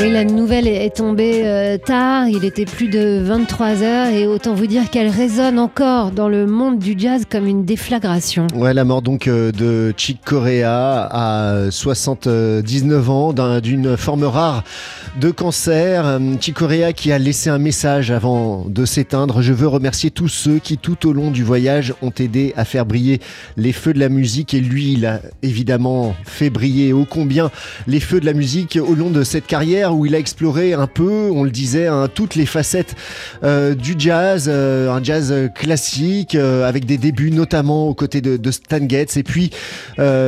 Oui, 0.00 0.10
la 0.10 0.24
nouvelle 0.24 0.66
est 0.66 0.96
tombée 0.96 1.42
euh, 1.44 1.78
tard, 1.78 2.28
il 2.28 2.44
était 2.44 2.64
plus 2.64 2.88
de 2.88 3.20
23 3.22 3.82
heures 3.82 4.08
et 4.08 4.26
autant 4.26 4.52
vous 4.52 4.66
dire 4.66 4.90
qu'elle 4.90 5.08
résonne 5.08 5.58
encore 5.58 6.10
dans 6.10 6.28
le 6.28 6.46
monde 6.46 6.78
du 6.78 6.94
jazz 6.98 7.22
comme 7.30 7.46
une 7.46 7.64
déflagration. 7.64 8.48
Ouais, 8.54 8.74
la 8.74 8.84
mort 8.84 9.02
donc 9.02 9.28
euh, 9.28 9.52
de 9.52 9.94
Chick 9.96 10.20
Corea 10.24 11.08
à 11.10 11.70
79 11.70 13.10
ans 13.10 13.32
d'une 13.62 13.96
forme 13.96 14.24
rare 14.24 14.64
de 15.20 15.30
cancer. 15.30 16.06
Euh, 16.06 16.18
Chick 16.40 16.56
Corea 16.56 16.92
qui 16.92 17.12
a 17.12 17.18
laissé 17.18 17.48
un 17.48 17.58
message 17.58 18.10
avant 18.10 18.64
de 18.68 18.84
s'éteindre. 18.84 19.42
Je 19.42 19.52
veux 19.52 19.68
remercier 19.68 20.10
tous 20.10 20.28
ceux 20.28 20.58
qui 20.58 20.76
tout 20.76 21.08
au 21.08 21.12
long 21.12 21.30
du 21.30 21.44
voyage 21.44 21.94
ont 22.02 22.12
aidé 22.18 22.52
à 22.56 22.64
faire 22.64 22.84
briller 22.84 23.20
les 23.56 23.72
feux 23.72 23.92
de 23.92 24.00
la 24.00 24.08
musique 24.08 24.54
et 24.54 24.60
lui, 24.60 24.94
il 24.94 25.06
a 25.06 25.20
évidemment 25.42 26.16
fait 26.24 26.50
briller 26.50 26.92
ô 26.92 27.06
combien 27.08 27.50
les 27.86 28.00
feux 28.00 28.20
de 28.20 28.26
la 28.26 28.32
musique 28.32 28.76
au 28.76 28.94
long 28.94 29.10
de 29.10 29.22
cette 29.22 29.46
carrière 29.46 29.83
où 29.92 30.06
il 30.06 30.14
a 30.14 30.18
exploré 30.18 30.72
un 30.72 30.86
peu, 30.86 31.30
on 31.32 31.44
le 31.44 31.50
disait, 31.50 31.86
hein, 31.86 32.08
toutes 32.12 32.34
les 32.34 32.46
facettes 32.46 32.94
euh, 33.42 33.74
du 33.74 33.94
jazz, 33.98 34.46
euh, 34.48 34.90
un 34.90 35.02
jazz 35.02 35.34
classique 35.54 36.34
euh, 36.34 36.68
avec 36.68 36.84
des 36.86 36.98
débuts 36.98 37.30
notamment 37.30 37.88
aux 37.88 37.94
côtés 37.94 38.20
de, 38.20 38.50
Stan 38.50 38.88
Getz 38.88 39.16
et 39.16 39.22
puis 39.22 39.50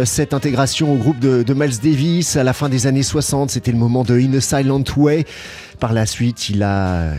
cette 0.05 0.35
intégration 0.35 0.93
au 0.93 0.97
groupe 0.97 1.21
de, 1.21 1.43
de 1.43 1.55
Miles 1.55 1.79
Davis 1.83 2.37
à 2.37 2.43
la 2.43 2.53
fin 2.53 2.69
des 2.69 2.87
années 2.87 3.05
60, 3.05 3.51
c'était 3.51 3.71
le 3.71 3.79
moment 3.79 4.03
de 4.03 4.19
In 4.19 4.35
a 4.35 4.41
Silent 4.41 4.85
Way. 4.97 5.25
Par 5.79 5.93
la 5.93 6.07
suite, 6.07 6.49
il 6.49 6.63
a 6.63 7.13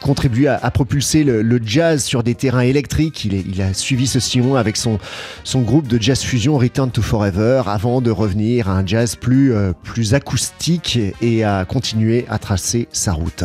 contribué 0.00 0.46
à, 0.48 0.70
propulser 0.70 1.24
le, 1.24 1.60
jazz 1.64 2.04
sur 2.04 2.22
des 2.22 2.34
terrains 2.34 2.60
électriques. 2.60 3.24
Il, 3.24 3.60
a 3.60 3.74
suivi 3.74 4.06
ce 4.06 4.20
sillon 4.20 4.54
avec 4.54 4.76
son, 4.76 4.98
son 5.42 5.62
groupe 5.62 5.88
de 5.88 6.00
jazz 6.00 6.22
fusion 6.22 6.56
Return 6.58 6.90
to 6.90 7.02
Forever 7.02 7.62
avant 7.66 8.00
de 8.00 8.10
revenir 8.10 8.68
à 8.68 8.78
un 8.78 8.86
jazz 8.86 9.16
plus, 9.16 9.52
euh, 9.52 9.72
plus 9.82 10.14
acoustique 10.14 10.98
et 11.20 11.44
à 11.44 11.64
continuer 11.64 12.24
à 12.28 12.38
tracer 12.38 12.88
sa 12.92 13.12
route. 13.12 13.44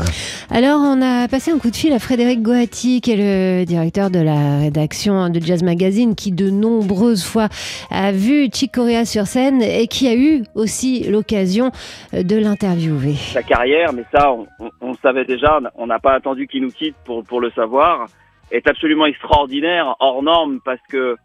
Alors, 0.50 0.80
on 0.82 1.02
a 1.02 1.28
passé 1.28 1.52
un 1.52 1.58
coup 1.58 1.72
de 1.72 1.76
fil 1.76 1.94
à 1.94 2.00
Frédéric 2.00 2.42
Goati, 2.42 3.02
qui 3.02 3.12
est 3.12 3.60
le 3.60 3.66
directeur 3.66 4.12
de 4.12 4.20
la 4.20 4.60
rédaction 4.60 5.30
de 5.30 5.40
Jazz 5.42 5.64
Magazine, 5.64 6.16
qui 6.16 6.32
de 6.32 6.50
nombreuses 6.50 7.24
fois 7.24 7.50
a 7.90 8.12
vu 8.12 8.50
Chick 8.54 8.74
Corea 8.74 9.06
sur 9.06 9.26
scène 9.26 9.62
et 9.62 9.88
qui 9.88 10.08
a 10.08 10.16
eu 10.16 10.44
aussi 10.54 11.06
l'occasion 11.10 11.72
de 12.14 12.36
l'interviewer. 12.36 13.16
Sa 13.34 13.44
carrière, 13.44 13.94
mais 13.94 14.04
ça, 14.14 14.32
on, 14.32 14.46
on, 14.82 14.92
le 14.92 14.98
savait 15.02 15.26
déjà, 15.26 15.60
on 15.76 15.88
n'a 15.88 16.00
pas 16.00 16.14
attendu 16.14 16.48
qu'il 16.48 16.62
nous 16.64 16.72
quitte 16.72 16.96
pour, 17.06 17.24
pour 17.24 17.42
le 17.42 17.50
savoir, 17.52 18.08
est 18.52 18.68
absolument 18.68 19.06
extraordinaire, 19.06 19.96
hors 20.00 20.22
norme, 20.24 20.60
parce 20.64 20.82
que 20.90 21.16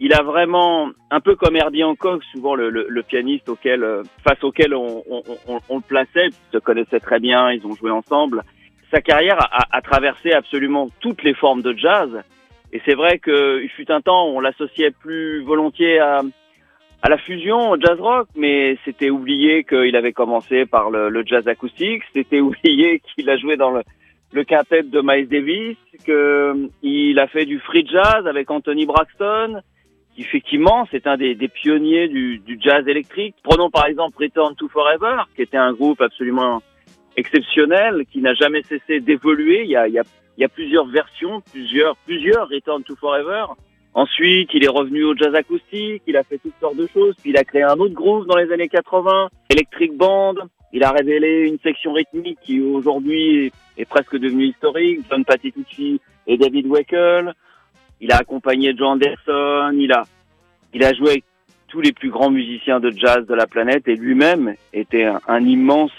il 0.00 0.12
a 0.14 0.22
vraiment, 0.22 0.90
un 1.12 1.20
peu 1.20 1.36
comme 1.36 1.54
Herbie 1.54 1.84
Hancock, 1.84 2.24
souvent 2.32 2.56
le, 2.56 2.70
le, 2.70 3.02
pianiste 3.04 3.48
auquel, 3.48 3.84
euh, 3.84 4.02
face 4.26 4.42
auquel 4.42 4.74
on, 4.74 5.04
on, 5.08 5.22
on, 5.68 5.76
le 5.76 5.82
plaçait, 5.82 6.26
ils 6.26 6.34
se 6.52 6.58
connaissaient 6.58 6.98
très 6.98 7.20
bien, 7.20 7.52
ils 7.52 7.64
ont 7.66 7.74
joué 7.76 7.92
ensemble. 7.92 8.42
Sa 8.92 9.00
carrière 9.00 9.38
a, 9.38 9.64
a 9.70 9.80
traversé 9.80 10.32
absolument 10.32 10.88
toutes 11.00 11.22
les 11.22 11.34
formes 11.34 11.62
de 11.62 11.72
jazz. 11.76 12.10
Et 12.72 12.80
c'est 12.84 12.94
vrai 12.94 13.20
qu'il 13.20 13.68
fut 13.76 13.92
un 13.92 14.00
temps 14.00 14.28
où 14.28 14.38
on 14.38 14.40
l'associait 14.40 14.90
plus 14.90 15.42
volontiers 15.44 16.00
à, 16.00 16.22
à 17.02 17.08
la 17.08 17.18
fusion 17.18 17.74
jazz 17.80 17.98
rock, 17.98 18.28
mais 18.36 18.78
c'était 18.84 19.10
oublié 19.10 19.64
qu'il 19.64 19.96
avait 19.96 20.12
commencé 20.12 20.66
par 20.66 20.90
le, 20.90 21.22
jazz 21.26 21.46
acoustique, 21.48 22.02
c'était 22.14 22.40
oublié 22.48 23.00
qu'il 23.00 23.28
a 23.28 23.36
joué 23.36 23.56
dans 23.56 23.70
le, 23.70 23.82
le 24.32 24.44
quintet 24.44 24.84
de 24.84 25.00
Miles 25.02 25.28
Davis, 25.28 25.76
qu'il 26.04 27.18
a 27.18 27.26
fait 27.26 27.44
du 27.44 27.58
free 27.58 27.86
jazz 27.86 28.26
avec 28.26 28.50
Anthony 28.50 28.86
Braxton, 28.86 29.60
qui 30.14 30.22
effectivement 30.22 30.86
c'est 30.90 31.06
un 31.06 31.16
des, 31.16 31.34
des 31.34 31.48
pionniers 31.48 32.06
du, 32.06 32.38
du, 32.38 32.56
jazz 32.60 32.86
électrique. 32.86 33.34
Prenons 33.42 33.70
par 33.70 33.86
exemple 33.86 34.22
Return 34.22 34.54
to 34.54 34.68
Forever, 34.68 35.22
qui 35.34 35.42
était 35.42 35.56
un 35.56 35.72
groupe 35.72 36.00
absolument 36.00 36.62
exceptionnel, 37.16 38.04
qui 38.12 38.20
n'a 38.20 38.34
jamais 38.34 38.62
cessé 38.62 39.00
d'évoluer. 39.00 39.64
Il 39.64 39.70
y 39.70 39.76
a, 39.76 39.88
il 39.88 40.00
il 40.38 40.40
y 40.40 40.44
a 40.44 40.48
plusieurs 40.48 40.86
versions, 40.86 41.42
plusieurs, 41.52 41.94
plusieurs 42.06 42.48
Return 42.48 42.82
to 42.84 42.96
Forever. 42.96 43.46
Ensuite, 43.94 44.48
il 44.54 44.64
est 44.64 44.68
revenu 44.68 45.04
au 45.04 45.14
jazz 45.14 45.34
acoustique, 45.34 46.02
il 46.06 46.16
a 46.16 46.22
fait 46.22 46.38
toutes 46.38 46.58
sortes 46.60 46.76
de 46.76 46.86
choses, 46.86 47.14
puis 47.20 47.30
il 47.30 47.36
a 47.36 47.44
créé 47.44 47.62
un 47.62 47.74
autre 47.74 47.92
groupe 47.92 48.26
dans 48.26 48.36
les 48.36 48.50
années 48.50 48.68
80, 48.68 49.28
Electric 49.50 49.96
Band. 49.96 50.34
Il 50.72 50.82
a 50.82 50.90
révélé 50.90 51.46
une 51.48 51.58
section 51.58 51.92
rythmique 51.92 52.38
qui 52.42 52.62
aujourd'hui 52.62 53.52
est 53.76 53.84
presque 53.84 54.16
devenue 54.16 54.46
historique, 54.46 55.00
John 55.10 55.24
Patitucci 55.26 56.00
et 56.26 56.38
David 56.38 56.66
Weckel. 56.68 57.34
Il 58.00 58.12
a 58.12 58.16
accompagné 58.16 58.74
John 58.74 58.92
Anderson, 58.94 59.76
il 59.78 59.92
a, 59.92 60.04
il 60.72 60.82
a 60.82 60.94
joué 60.94 61.10
avec 61.10 61.24
tous 61.68 61.82
les 61.82 61.92
plus 61.92 62.10
grands 62.10 62.30
musiciens 62.30 62.80
de 62.80 62.90
jazz 62.90 63.26
de 63.26 63.34
la 63.34 63.46
planète 63.46 63.88
et 63.88 63.94
lui-même 63.94 64.54
était 64.72 65.06
un 65.28 65.44
immense 65.44 65.92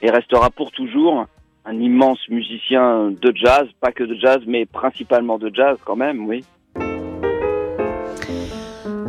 et 0.00 0.10
restera 0.10 0.48
pour 0.48 0.72
toujours 0.72 1.26
un 1.66 1.80
immense 1.80 2.26
musicien 2.30 3.10
de 3.10 3.32
jazz, 3.34 3.66
pas 3.80 3.92
que 3.92 4.04
de 4.04 4.14
jazz, 4.14 4.40
mais 4.46 4.64
principalement 4.64 5.38
de 5.38 5.50
jazz 5.54 5.76
quand 5.84 5.96
même, 5.96 6.26
oui. 6.26 6.42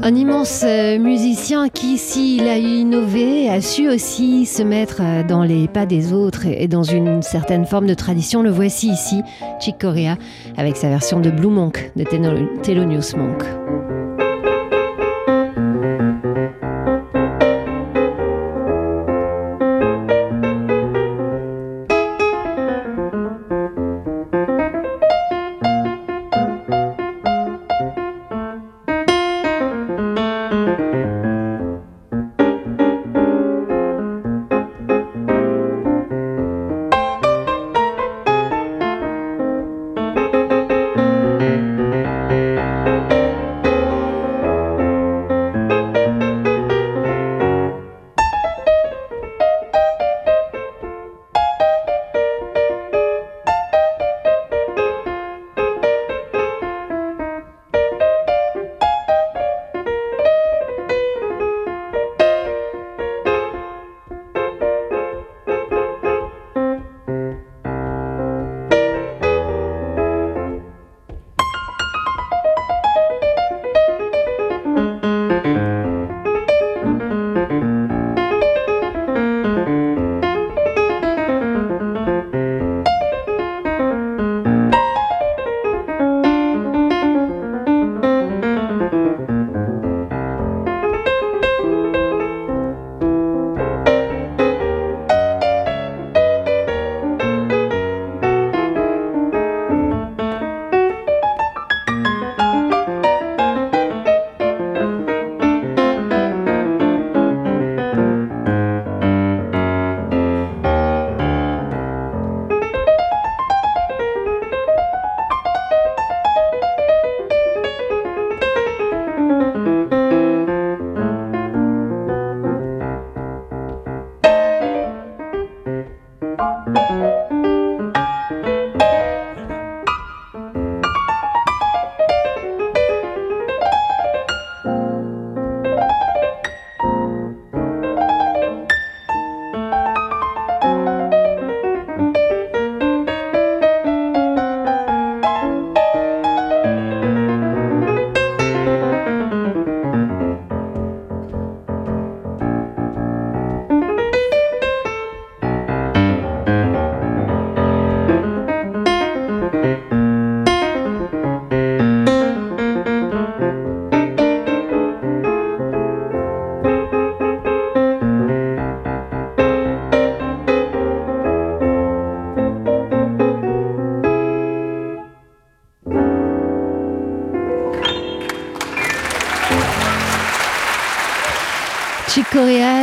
Un 0.04 0.16
immense 0.16 0.64
euh, 0.64 1.00
musicien 1.00 1.70
qui, 1.70 1.98
s'il 1.98 2.48
a 2.48 2.58
innové, 2.58 3.50
a 3.50 3.62
su 3.62 3.90
aussi 3.90 4.46
se 4.46 4.62
mettre 4.62 5.02
euh, 5.02 5.24
dans 5.24 5.44
les 5.44 5.68
pas 5.68 5.88
des 5.88 6.14
autres 6.14 6.46
et 6.46 6.68
dans 6.68 6.84
une 6.84 7.24
certaine 7.24 7.66
forme 7.66 7.88
de 7.88 7.96
tradition. 7.96 8.44
Le 8.44 8.52
voici 8.52 8.90
ici, 8.90 9.22
Chick 9.60 9.80
Corea, 9.80 10.18
avec 10.56 10.78
sa 10.78 10.90
version 10.90 11.20
de 11.20 11.32
Blue 11.32 11.50
Monk 11.50 11.92
de 11.96 12.04
Thelonious 12.04 13.18
Monk. 13.18 13.44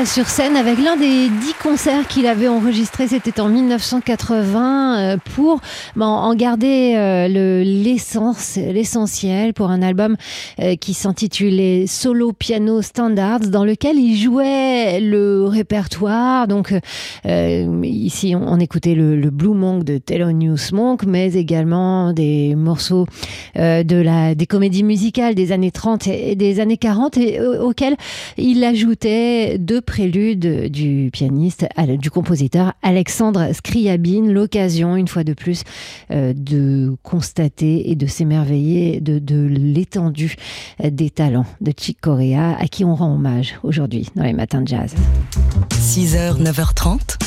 Sur 0.07 0.29
scène 0.29 0.57
avec 0.57 0.79
l'un 0.79 0.97
des 0.97 1.29
dix 1.29 1.54
concerts 1.65 2.07
qu'il 2.09 2.27
avait 2.27 2.47
enregistrés, 2.47 3.09
c'était 3.09 3.41
en 3.41 3.49
1980, 3.49 4.99
euh, 4.99 5.17
pour 5.35 5.63
bon, 5.97 6.05
en 6.05 6.35
garder 6.35 6.93
euh, 6.95 7.27
le- 7.27 7.63
l'essence, 7.63 8.57
l'essentiel 8.57 9.55
pour 9.55 9.71
un 9.71 9.81
album 9.81 10.17
euh, 10.61 10.77
qui 10.77 10.93
s'intitulait 10.93 11.87
Solo 11.87 12.33
Piano 12.33 12.83
Standards, 12.83 13.49
dans 13.49 13.65
lequel 13.65 13.97
il 13.97 14.15
jouait 14.15 15.01
le 15.01 15.45
répertoire. 15.47 16.49
Donc 16.49 16.75
ici, 17.25 18.35
on, 18.37 18.61
écautait 18.61 18.95
le, 18.95 19.31
Blue 19.31 19.55
Monk 19.55 19.85
de 19.85 19.97
Thelonious 19.97 20.75
Monk, 20.75 21.05
mais 21.07 21.33
également 21.33 22.13
des 22.13 22.55
morceaux 22.55 23.07
de 23.57 23.97
la, 23.97 24.35
des 24.35 24.47
comédies 24.47 24.83
musicales 24.83 25.35
des 25.35 25.51
années 25.51 25.71
30 25.71 26.09
et 26.09 26.37
des 26.37 26.61
années 26.61 26.77
40, 26.77 27.17
et, 27.17 27.41
euh, 27.41 27.63
auxquels 27.63 27.97
il 28.37 28.63
ajoutait 28.65 29.57
deux 29.59 29.81
préludes 29.81 30.71
du 30.71 31.09
pianiste, 31.11 31.54
du 31.99 32.11
compositeur 32.11 32.73
Alexandre 32.83 33.53
Scriabine. 33.53 34.33
L'occasion, 34.33 34.97
une 34.97 35.09
fois 35.09 35.25
de 35.25 35.33
plus, 35.33 35.63
euh, 36.11 36.33
de 36.35 36.97
constater 37.03 37.91
et 37.91 37.95
de 37.95 38.07
s'émerveiller 38.07 39.01
de, 39.01 39.19
de 39.19 39.47
l'étendue 39.47 40.37
euh, 40.83 40.91
des 40.91 41.11
talents 41.11 41.47
de 41.61 41.73
Chick 41.77 42.01
Corea, 42.01 42.57
à 42.59 42.67
qui 42.67 42.85
on 42.85 42.95
rend 42.95 43.15
hommage 43.15 43.55
aujourd'hui 43.63 44.09
dans 44.17 44.25
les 44.25 44.33
matins 44.33 44.63
de 44.63 44.69
jazz. 44.69 44.95
6h, 45.71 46.43
9h30, 46.43 47.19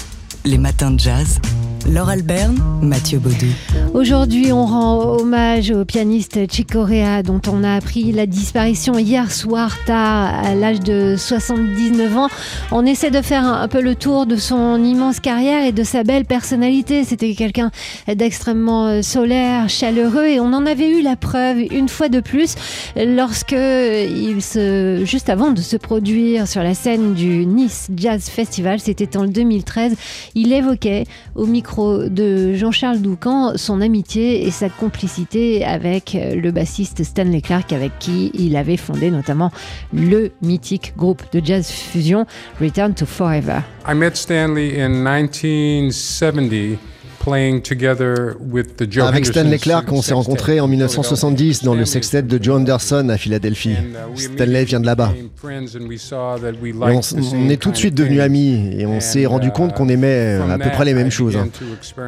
les 0.45 0.57
matins 0.57 0.91
de 0.91 0.99
jazz. 0.99 1.39
Laure 1.85 2.09
Alberne, 2.09 2.57
Mathieu 2.81 3.19
Baudou. 3.19 3.45
Aujourd'hui, 3.93 4.51
on 4.51 4.65
rend 4.65 5.17
hommage 5.19 5.71
au 5.71 5.85
pianiste 5.85 6.39
Chick 6.51 6.73
Corea, 6.73 7.23
dont 7.23 7.41
on 7.47 7.63
a 7.63 7.75
appris 7.75 8.11
la 8.11 8.25
disparition 8.25 8.97
hier 8.97 9.31
soir 9.31 9.77
tard, 9.85 10.45
à 10.45 10.55
l'âge 10.55 10.79
de 10.81 11.15
79 11.17 12.17
ans. 12.17 12.27
On 12.71 12.85
essaie 12.85 13.11
de 13.11 13.21
faire 13.21 13.45
un, 13.45 13.61
un 13.61 13.67
peu 13.67 13.81
le 13.81 13.95
tour 13.95 14.25
de 14.25 14.35
son 14.35 14.83
immense 14.83 15.19
carrière 15.19 15.63
et 15.63 15.71
de 15.71 15.83
sa 15.83 16.03
belle 16.03 16.25
personnalité. 16.25 17.03
C'était 17.03 17.33
quelqu'un 17.35 17.71
d'extrêmement 18.13 18.87
euh, 18.87 19.01
solaire, 19.01 19.69
chaleureux, 19.69 20.25
et 20.25 20.39
on 20.39 20.53
en 20.53 20.65
avait 20.65 20.89
eu 20.89 21.01
la 21.01 21.15
preuve 21.15 21.59
une 21.71 21.89
fois 21.89 22.09
de 22.09 22.19
plus 22.19 22.55
lorsque 22.95 23.53
il 23.53 24.41
se, 24.41 25.03
juste 25.05 25.29
avant 25.29 25.51
de 25.51 25.61
se 25.61 25.77
produire 25.77 26.47
sur 26.47 26.63
la 26.63 26.73
scène 26.73 27.13
du 27.13 27.45
Nice 27.45 27.87
Jazz 27.95 28.29
Festival, 28.29 28.79
c'était 28.79 29.15
en 29.15 29.25
2013, 29.25 29.95
il 30.35 30.51
évoquait 30.51 31.05
au 31.35 31.45
micro 31.45 31.66
de 31.75 32.53
Jean-Charles 32.53 33.01
Doucan 33.01 33.53
son 33.55 33.81
amitié 33.81 34.47
et 34.47 34.51
sa 34.51 34.69
complicité 34.69 35.63
avec 35.65 36.15
euh, 36.15 36.35
le 36.35 36.51
bassiste 36.51 37.03
Stanley 37.03 37.41
Clark 37.41 37.71
avec 37.73 37.91
qui 37.99 38.31
il 38.33 38.55
avait 38.55 38.77
fondé 38.77 39.11
notamment 39.11 39.51
le 39.93 40.31
mythique 40.41 40.93
groupe 40.97 41.21
de 41.31 41.41
jazz 41.43 41.69
fusion 41.69 42.25
Return 42.59 42.93
to 42.93 43.05
Forever. 43.05 43.59
I 43.87 43.93
met 43.93 44.15
Stanley 44.15 44.81
in 44.81 44.89
1970 44.89 46.77
playing 47.27 47.61
together 47.61 48.37
with 48.39 48.77
the 48.77 48.89
Joe 48.89 49.05
Avec 49.05 49.25
Stanley 49.25 49.59
Clark, 49.59 49.91
on 49.91 50.01
s'est 50.01 50.13
rencontrés 50.13 50.61
en 50.61 50.67
in 50.67 50.69
1970 50.69 51.63
dans 51.63 51.75
le 51.75 51.83
sextet 51.83 52.21
de 52.21 52.41
Joe 52.41 52.55
Anderson 52.55 53.09
à 53.09 53.17
Philadelphie. 53.17 53.71
Uh, 53.71 54.15
we 54.15 54.29
Stanley 54.33 54.63
vient 54.63 54.79
de 54.79 54.85
là-bas. 54.85 55.13
on, 55.43 57.49
est 57.49 57.57
tout 57.57 57.71
de 57.71 57.75
suite 57.75 57.95
devenus 57.95 58.21
amis 58.21 58.71
et 58.77 58.85
on 58.85 59.01
s'est 59.01 59.25
rendu 59.25 59.49
uh, 59.49 59.51
compte 59.51 59.73
qu'on 59.73 59.89
aimait 59.89 60.37
from 60.37 60.51
à 60.51 60.57
peu 60.57 60.69
près 60.69 60.85
les 60.85 60.93
mêmes 60.93 61.11
choses. 61.11 61.35
hein. 61.35 61.49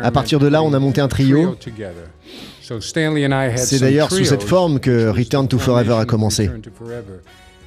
À 0.02 0.12
partir 0.12 0.40
de 0.40 0.48
là, 0.48 0.64
on 0.64 0.74
a 0.74 0.80
monté 0.80 1.02
un 1.02 1.10
trio. 1.10 1.56
together. 1.56 2.08
So 2.62 2.80
Stanley 2.80 3.26
and 3.26 3.32
I 3.32 3.52
had 3.52 3.58
C'est 3.58 3.80
d'ailleurs 3.80 4.12
sous 4.12 4.24
cette 4.24 4.44
forme 4.44 4.80
que 4.80 5.10
Return 5.10 5.50
to 5.50 5.58
Forever 5.58 5.96
a 6.00 6.06
commencé. 6.06 6.50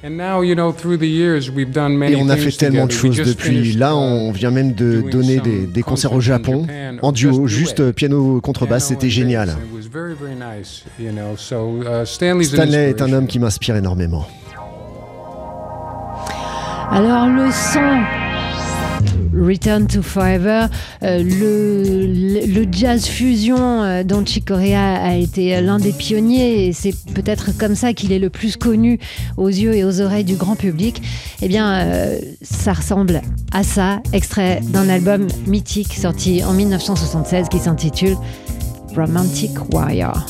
Return 0.03 0.17
to 0.17 0.17
Forever. 0.17 0.17
And 0.17 0.17
now, 0.17 0.41
you 0.41 0.55
know, 0.55 0.71
through 0.71 0.97
the 0.97 1.07
years, 1.07 1.49
we've 1.49 1.71
done 1.71 1.97
many 1.97 2.13
Et 2.13 2.15
on 2.15 2.29
a 2.29 2.35
fait 2.35 2.51
tellement 2.51 2.87
de 2.87 2.91
choses 2.91 3.17
depuis. 3.17 3.73
Là, 3.73 3.93
uh, 3.93 3.97
on 3.97 4.31
vient 4.31 4.51
même 4.51 4.73
de 4.73 5.01
donner 5.09 5.39
des, 5.39 5.65
des 5.65 5.81
concerts 5.81 6.13
au 6.13 6.21
Japon 6.21 6.65
Japan, 6.67 6.97
en 7.01 7.11
duo, 7.11 7.47
juste 7.47 7.91
piano 7.91 8.41
contrebasse, 8.41 8.87
c'était 8.87 9.09
génial. 9.09 9.47
bass, 9.47 9.55
and 9.55 9.63
it 9.63 9.73
was 9.73 9.87
very, 9.87 10.15
very 10.15 10.35
nice, 10.35 10.83
you 10.99 11.11
know. 11.11 11.35
So, 11.37 11.81
uh, 11.83 12.05
Stanley 12.05 12.89
est 12.89 13.01
un 13.01 13.13
homme 13.13 13.27
qui 13.27 13.39
m'inspire 13.39 13.75
énormément. 13.75 14.25
Alors 16.91 17.27
le 17.27 17.49
son 17.51 18.22
Return 19.33 19.87
to 19.87 20.01
Forever, 20.01 20.67
euh, 21.03 21.23
le, 21.23 22.65
jazz 22.71 23.05
fusion 23.05 23.57
euh, 23.83 24.03
dont 24.03 24.25
Chick 24.25 24.45
Corea 24.45 24.95
a 24.95 25.15
été 25.15 25.59
l'un 25.61 25.79
des 25.79 25.91
pionniers 25.91 26.67
et 26.67 26.73
c'est 26.73 26.93
peut-être 27.13 27.55
comme 27.57 27.75
ça 27.75 27.93
qu'il 27.93 28.11
est 28.11 28.19
le 28.19 28.29
plus 28.29 28.57
connu 28.57 28.99
aux 29.37 29.49
yeux 29.49 29.75
et 29.75 29.83
aux 29.83 30.01
oreilles 30.01 30.23
du 30.23 30.35
grand 30.35 30.55
public. 30.55 31.01
Eh 31.41 31.47
bien, 31.47 31.73
euh, 31.73 32.19
ça 32.41 32.73
ressemble 32.73 33.21
à 33.51 33.63
ça, 33.63 34.01
extrait 34.13 34.61
d'un 34.61 34.89
album 34.89 35.27
mythique 35.47 35.93
sorti 35.93 36.43
en 36.43 36.53
1976 36.53 37.49
qui 37.49 37.59
s'intitule 37.59 38.15
Romantic 38.95 39.51
Warrior. 39.73 40.25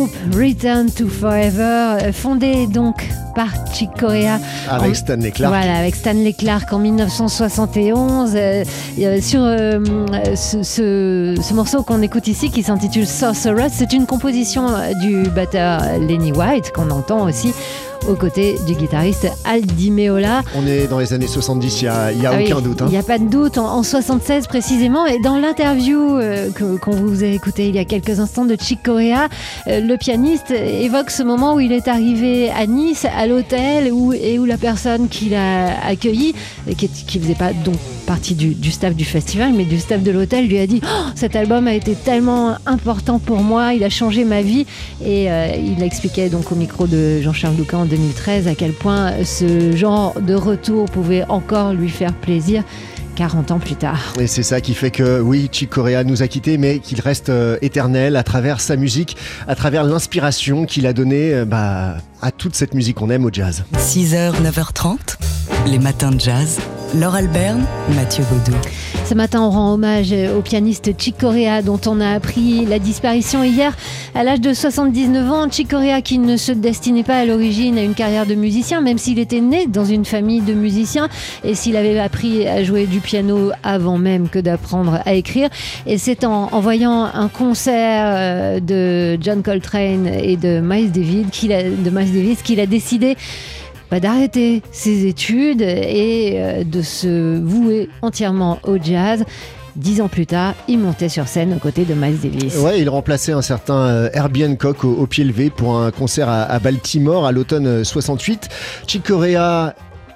Groupe 0.00 0.16
Return 0.34 0.90
to 0.90 1.06
Forever, 1.08 1.98
euh, 2.02 2.12
fondé 2.12 2.66
donc 2.66 3.06
par 3.34 3.48
Chick 3.72 3.90
Corea 3.98 4.38
Avec 4.68 4.90
En- 4.90 4.94
Stanley 4.94 5.30
Clark. 5.30 5.54
Voilà, 5.54 5.78
avec 5.78 5.94
Stanley 5.94 6.32
Clark 6.32 6.72
en 6.72 6.78
1971. 6.78 8.32
euh, 8.34 8.64
euh, 8.98 9.20
sur 9.20 9.40
euh, 9.42 9.78
ce, 10.34 10.62
ce- 10.62 11.36
ce 11.40 11.54
morceau 11.54 11.82
qu'on 11.82 12.02
écoute 12.02 12.26
ici 12.28 12.50
qui 12.50 12.62
s'intitule 12.62 13.06
Sorceress, 13.06 13.72
c'est 13.76 13.92
une 13.92 14.06
composition 14.06 14.66
du 15.02 15.22
batteur 15.28 15.82
Lenny 16.00 16.32
White 16.32 16.72
qu'on 16.72 16.90
entend 16.90 17.24
aussi 17.28 17.52
aux 18.10 18.16
côtés 18.16 18.56
du 18.66 18.74
guitariste 18.74 19.28
Al 19.44 19.62
Di 19.62 19.90
Meola. 19.90 20.42
On 20.56 20.66
est 20.66 20.86
dans 20.88 20.98
les 20.98 21.12
années 21.12 21.26
70, 21.28 21.80
il 21.80 21.84
n'y 21.84 21.88
a, 21.88 22.12
y 22.12 22.26
a 22.26 22.30
Ah 22.32 22.36
oui, 22.38 22.44
aucun 22.52 22.60
doute. 22.60 22.82
hein. 22.82 22.86
Il 22.88 22.92
n'y 22.92 22.98
a 22.98 23.02
pas 23.02 23.18
de 23.18 23.24
doute, 23.28 23.56
en, 23.56 23.66
en 23.72 23.82
76 23.82 24.46
précisément. 24.48 25.06
Et 25.06 25.18
dans 25.20 25.38
l'interview 25.38 26.16
euh, 26.16 26.50
que- 26.50 26.76
qu'on 26.78 26.90
vous 26.90 27.22
a 27.22 27.28
écouté 27.28 27.68
il 27.68 27.76
y 27.76 27.78
a 27.78 27.84
quelques 27.84 28.18
instants 28.20 28.44
de 28.44 28.56
Chick 28.60 28.82
Corea, 28.82 29.28
euh, 29.68 29.80
le 29.80 29.96
pianiste 29.96 30.50
évoque 30.50 31.10
ce 31.10 31.22
moment 31.22 31.54
où 31.54 31.60
il 31.60 31.72
est 31.72 31.86
arrivé 31.88 32.50
à 32.50 32.66
Nice, 32.66 33.06
à 33.16 33.26
l'hôtel, 33.26 33.92
où, 33.92 34.12
et 34.12 34.38
où 34.38 34.44
la 34.44 34.56
personne 34.56 35.08
qui 35.08 35.28
l'a 35.28 35.80
accueilli, 35.86 36.34
et 36.68 36.74
qui, 36.74 36.88
qui 36.88 37.18
faisait 37.20 37.34
pas 37.34 37.52
donc 37.52 37.76
partie 38.06 38.34
du, 38.34 38.54
du 38.54 38.72
staff 38.72 38.94
du 38.96 39.04
festival, 39.04 39.52
mais 39.56 39.64
du 39.64 39.78
staff 39.78 40.02
de 40.02 40.10
l'hôtel, 40.10 40.48
lui 40.48 40.58
a 40.58 40.66
dit 40.66 40.80
Oh, 40.84 41.10
Cet 41.14 41.36
album 41.36 41.68
a 41.68 41.74
été 41.74 41.94
tellement 41.94 42.56
important 42.66 43.18
pour 43.20 43.38
moi, 43.38 43.72
il 43.74 43.84
a 43.84 43.88
changé 43.90 44.24
ma 44.24 44.42
vie. 44.42 44.66
Et 45.04 45.30
euh, 45.30 45.48
il 45.56 45.82
expliquait 45.82 46.28
donc 46.28 46.50
au 46.50 46.54
micro 46.56 46.86
de 46.86 47.20
Jean-Charles 47.22 47.54
Doucan 47.54 47.82
en 47.82 47.84
2013 48.00 48.48
à 48.48 48.54
quel 48.54 48.72
point 48.72 49.24
ce 49.24 49.76
genre 49.76 50.18
de 50.20 50.34
retour 50.34 50.86
pouvait 50.86 51.24
encore 51.28 51.74
lui 51.74 51.90
faire 51.90 52.14
plaisir 52.14 52.64
40 53.16 53.50
ans 53.50 53.58
plus 53.58 53.74
tard. 53.74 54.14
Et 54.18 54.26
c'est 54.26 54.42
ça 54.42 54.62
qui 54.62 54.72
fait 54.72 54.90
que, 54.90 55.20
oui, 55.20 55.50
Chick 55.52 55.68
Corea 55.68 56.02
nous 56.04 56.22
a 56.22 56.28
quittés, 56.28 56.56
mais 56.56 56.78
qu'il 56.78 57.00
reste 57.02 57.28
euh, 57.28 57.58
éternel 57.60 58.16
à 58.16 58.22
travers 58.22 58.60
sa 58.60 58.76
musique, 58.76 59.16
à 59.46 59.54
travers 59.54 59.84
l'inspiration 59.84 60.64
qu'il 60.64 60.86
a 60.86 60.94
donnée 60.94 61.34
euh, 61.34 61.44
bah, 61.44 61.96
à 62.22 62.30
toute 62.30 62.54
cette 62.56 62.72
musique 62.72 62.96
qu'on 62.96 63.10
aime 63.10 63.26
au 63.26 63.30
jazz. 63.30 63.64
6h, 63.76 64.32
9h30, 64.42 65.18
les 65.66 65.78
matins 65.78 66.12
de 66.12 66.20
jazz. 66.20 66.58
Laure 66.94 67.16
Alberne, 67.16 67.66
Mathieu 67.94 68.24
Baudou. 68.30 68.56
Ce 69.10 69.14
matin, 69.16 69.42
on 69.42 69.50
rend 69.50 69.72
hommage 69.72 70.14
au 70.38 70.40
pianiste 70.40 70.92
Chick 70.96 71.18
Corea, 71.18 71.62
dont 71.62 71.80
on 71.88 72.00
a 72.00 72.12
appris 72.12 72.64
la 72.64 72.78
disparition 72.78 73.42
hier 73.42 73.76
à 74.14 74.22
l'âge 74.22 74.40
de 74.40 74.54
79 74.54 75.32
ans. 75.32 75.50
Chick 75.50 75.68
Corea, 75.68 76.00
qui 76.00 76.18
ne 76.18 76.36
se 76.36 76.52
destinait 76.52 77.02
pas 77.02 77.16
à 77.16 77.24
l'origine 77.24 77.76
à 77.76 77.82
une 77.82 77.94
carrière 77.94 78.24
de 78.24 78.36
musicien, 78.36 78.80
même 78.80 78.98
s'il 78.98 79.18
était 79.18 79.40
né 79.40 79.66
dans 79.66 79.84
une 79.84 80.04
famille 80.04 80.42
de 80.42 80.52
musiciens 80.52 81.08
et 81.42 81.56
s'il 81.56 81.76
avait 81.76 81.98
appris 81.98 82.46
à 82.46 82.62
jouer 82.62 82.86
du 82.86 83.00
piano 83.00 83.50
avant 83.64 83.98
même 83.98 84.28
que 84.28 84.38
d'apprendre 84.38 85.00
à 85.04 85.14
écrire. 85.14 85.48
Et 85.88 85.98
c'est 85.98 86.22
en, 86.22 86.60
voyant 86.60 87.02
un 87.12 87.26
concert 87.26 88.04
euh, 88.14 88.60
de 88.60 89.20
John 89.20 89.42
Coltrane 89.42 90.06
et 90.06 90.36
de 90.36 90.60
Miles 90.60 90.92
Davis 90.92 92.42
qu'il 92.44 92.60
a 92.60 92.66
décidé 92.66 93.16
bah, 93.90 94.00
d'arrêter 94.00 94.62
ses 94.72 95.06
études 95.06 95.62
et 95.62 96.34
euh, 96.36 96.64
de 96.64 96.82
se 96.82 97.38
vouer 97.38 97.88
entièrement 98.02 98.58
au 98.64 98.76
jazz. 98.78 99.24
Dix 99.76 100.00
ans 100.00 100.08
plus 100.08 100.26
tard, 100.26 100.54
il 100.68 100.78
montait 100.78 101.08
sur 101.08 101.28
scène 101.28 101.54
aux 101.54 101.58
côtés 101.58 101.84
de 101.84 101.94
Miles 101.94 102.20
Davis. 102.20 102.56
Ouais, 102.56 102.80
il 102.80 102.88
remplaçait 102.88 103.32
un 103.32 103.42
certain 103.42 103.86
euh, 103.86 104.10
Herbie 104.12 104.44
Hancock 104.44 104.84
au, 104.84 105.06
pied 105.06 105.24
levé 105.24 105.48
pour 105.48 105.78
un 105.78 105.90
concert 105.90 106.28
à, 106.28 106.58
Baltimore 106.58 107.24
à 107.24 107.32
l'automne 107.32 107.84
68. 107.84 108.48
Chick 108.86 109.10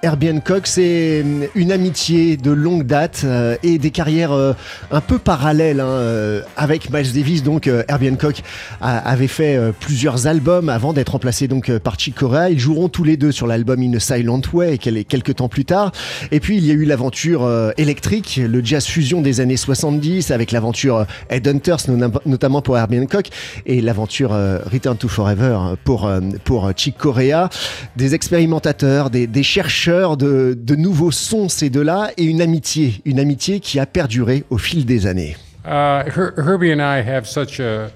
Herbie 0.05 0.31
Hancock, 0.31 0.67
c'est 0.67 1.25
une 1.55 1.73
amitié 1.73 2.37
de 2.37 2.51
longue 2.51 2.83
date 2.83 3.23
euh, 3.25 3.57
et 3.63 3.79
des 3.79 3.91
carrières 3.91 4.33
euh, 4.33 4.53
un 4.91 5.01
peu 5.01 5.19
parallèles 5.19 5.81
hein, 5.81 5.87
euh, 5.87 6.43
avec 6.59 6.93
Miles 6.93 7.15
Davis. 7.15 7.43
Donc 7.43 7.71
Herbie 7.89 8.11
Hancock 8.11 8.43
a, 8.83 8.99
avait 8.99 9.29
fait 9.29 9.59
plusieurs 9.81 10.27
albums 10.27 10.69
avant 10.69 10.93
d'être 10.93 11.13
remplacé 11.13 11.49
donc 11.49 11.75
par 11.79 11.99
Chick 11.99 12.17
Corea. 12.17 12.51
Ils 12.51 12.59
joueront 12.59 12.91
tous 12.91 13.03
les 13.03 13.17
deux 13.17 13.33
sur 13.33 13.47
l'album 13.47 13.81
In 13.81 13.95
a 13.95 13.99
Silent 13.99 14.43
Way 14.53 14.77
quelques 14.77 15.37
temps 15.37 15.49
plus 15.49 15.65
tard. 15.65 15.91
Et 16.33 16.39
puis 16.39 16.59
il 16.59 16.67
y 16.67 16.71
a 16.71 16.75
eu 16.75 16.85
l'aventure 16.85 17.49
électrique, 17.79 18.39
le 18.47 18.63
jazz 18.63 18.85
fusion 18.85 19.23
des 19.23 19.41
années 19.41 19.57
70 19.57 20.33
avec 20.33 20.53
l'aventure 20.53 21.07
Headhunters 21.31 21.89
notamment 22.27 22.61
pour 22.61 22.77
Herbie 22.77 22.99
Hancock 22.99 23.29
et 23.65 23.81
l'aventure 23.81 24.33
Return 24.71 24.99
to 24.99 25.09
Forever 25.09 25.77
pour 25.83 26.11
pour 26.45 26.71
Chick 26.77 26.99
Corea. 26.99 27.49
Des 27.97 28.15
expérimentateurs, 28.15 29.09
des, 29.09 29.27
des 29.27 29.43
chercheurs 29.43 29.94
de, 30.17 30.57
de, 30.59 30.77
nouveaux 30.77 31.11
sons 31.11 31.49
ces 31.49 31.71
deux-là 31.71 32.11
et 32.17 32.25
une 32.25 32.41
amitié, 32.41 33.01
une 33.05 33.21
amitié 33.21 33.61
qui 33.61 33.79
a 33.79 33.87
perduré 33.87 34.45
au 34.51 34.59
fil 34.59 34.85
des 34.85 35.07
années. 35.07 35.37
Uh, 35.65 36.05
Her 36.07 36.33
Herbie 36.37 36.73
and 36.73 36.81
I 36.81 37.01
have 37.01 37.27
such 37.27 37.61
a, 37.61 37.91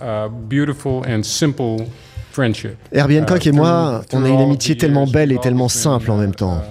a 0.00 0.28
beautiful 0.28 1.02
and 1.08 1.22
simple 1.22 1.86
Herbie 2.92 3.20
Hancock 3.20 3.46
et 3.46 3.52
moi, 3.52 4.02
on 4.12 4.24
a 4.24 4.28
une 4.28 4.40
amitié 4.40 4.76
tellement 4.76 5.06
belle 5.06 5.32
et 5.32 5.38
tellement 5.38 5.68
simple 5.68 6.10
en 6.10 6.16
même 6.16 6.34
temps. 6.34 6.62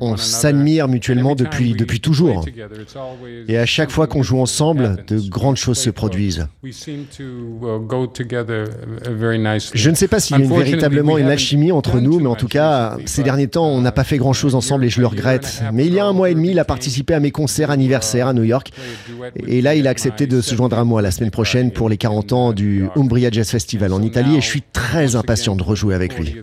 On 0.00 0.16
s'admire 0.16 0.88
mutuellement 0.88 1.34
depuis, 1.34 1.74
depuis 1.74 2.00
toujours. 2.00 2.44
Et 3.48 3.58
à 3.58 3.66
chaque 3.66 3.90
fois 3.90 4.06
qu'on 4.06 4.22
joue 4.22 4.38
ensemble, 4.38 5.04
de 5.06 5.18
grandes 5.28 5.56
choses 5.56 5.78
se 5.78 5.90
produisent. 5.90 6.46
Je 9.74 9.90
ne 9.90 9.94
sais 9.94 10.08
pas 10.08 10.20
s'il 10.20 10.38
y 10.38 10.40
a 10.40 10.44
une, 10.44 10.54
véritablement 10.54 11.18
une 11.18 11.28
alchimie 11.28 11.72
entre 11.72 12.00
nous, 12.00 12.20
mais 12.20 12.28
en 12.28 12.36
tout 12.36 12.48
cas, 12.48 12.96
ces 13.06 13.22
derniers 13.22 13.48
temps, 13.48 13.68
on 13.68 13.80
n'a 13.80 13.92
pas 13.92 14.04
fait 14.04 14.18
grand-chose 14.18 14.54
ensemble 14.54 14.84
et 14.84 14.90
je 14.90 15.00
le 15.00 15.06
regrette. 15.06 15.62
Mais 15.72 15.86
il 15.86 15.94
y 15.94 15.98
a 15.98 16.06
un 16.06 16.12
mois 16.12 16.30
et 16.30 16.34
demi, 16.34 16.50
il 16.50 16.58
a 16.58 16.64
participé 16.64 17.14
à 17.14 17.20
mes 17.20 17.30
concerts 17.30 17.70
anniversaires 17.70 18.28
à 18.28 18.32
New 18.32 18.44
York. 18.44 18.70
Et 19.46 19.62
là, 19.62 19.74
il 19.74 19.86
a 19.86 19.90
accepté 19.90 20.26
de 20.26 20.40
se 20.40 20.54
joindre 20.54 20.78
à 20.78 20.84
moi 20.84 21.02
la 21.02 21.10
semaine 21.10 21.30
prochaine 21.30 21.70
pour 21.70 21.88
les 21.88 21.96
40 21.96 22.32
ans 22.32 22.52
du 22.52 22.84
Umbria 22.96 23.30
Jazz 23.30 23.50
Festival 23.50 23.92
en 23.92 24.02
Italie. 24.02 24.36
Et 24.36 24.40
je 24.40 24.46
suis 24.46 24.62
très 24.62 24.89
très 24.90 25.14
impatient 25.14 25.54
de 25.54 25.62
rejouer 25.62 25.94
avec 25.94 26.18
lui. 26.18 26.34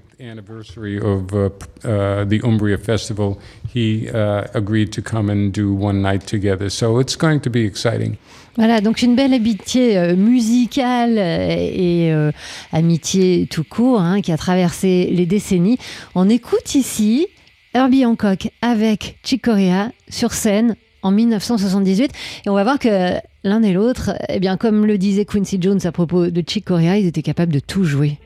Voilà, 8.56 8.80
donc 8.80 9.01
une 9.01 9.16
belle 9.16 9.34
amitié 9.34 9.98
euh, 9.98 10.16
musicale 10.16 11.18
euh, 11.18 11.48
et 11.50 12.12
euh, 12.13 12.32
amitié 12.72 13.48
tout 13.51 13.66
court 13.66 14.01
hein, 14.01 14.22
qui 14.22 14.32
a 14.32 14.38
traversé 14.38 15.10
les 15.12 15.25
décennies. 15.25 15.77
On 16.16 16.30
écoute 16.30 16.74
ici 16.74 17.27
Herbie 17.74 18.06
Hancock 18.06 18.50
avec 18.62 19.20
Chick 19.24 19.44
Corea 19.44 19.92
sur 20.10 20.32
scène 20.32 20.75
en 21.04 21.12
1978 21.12 22.12
et 22.46 22.50
on 22.50 22.54
va 22.54 22.63
voir 22.63 22.80
que 22.80 23.13
l'un 23.44 23.62
et 23.62 23.74
l'autre, 23.74 24.13
eh 24.30 24.39
bien 24.39 24.56
comme 24.56 24.86
le 24.86 24.98
disait 24.98 25.25
Quincy 25.25 25.60
Jones 25.62 25.82
à 25.84 25.92
propos 25.92 26.27
de 26.27 26.44
Chick 26.48 26.66
Corea, 26.66 26.98
ils 26.98 27.06
étaient 27.06 27.22
capables 27.22 27.54
de 27.54 27.60
tout 27.60 27.84
jouer. 27.84 28.18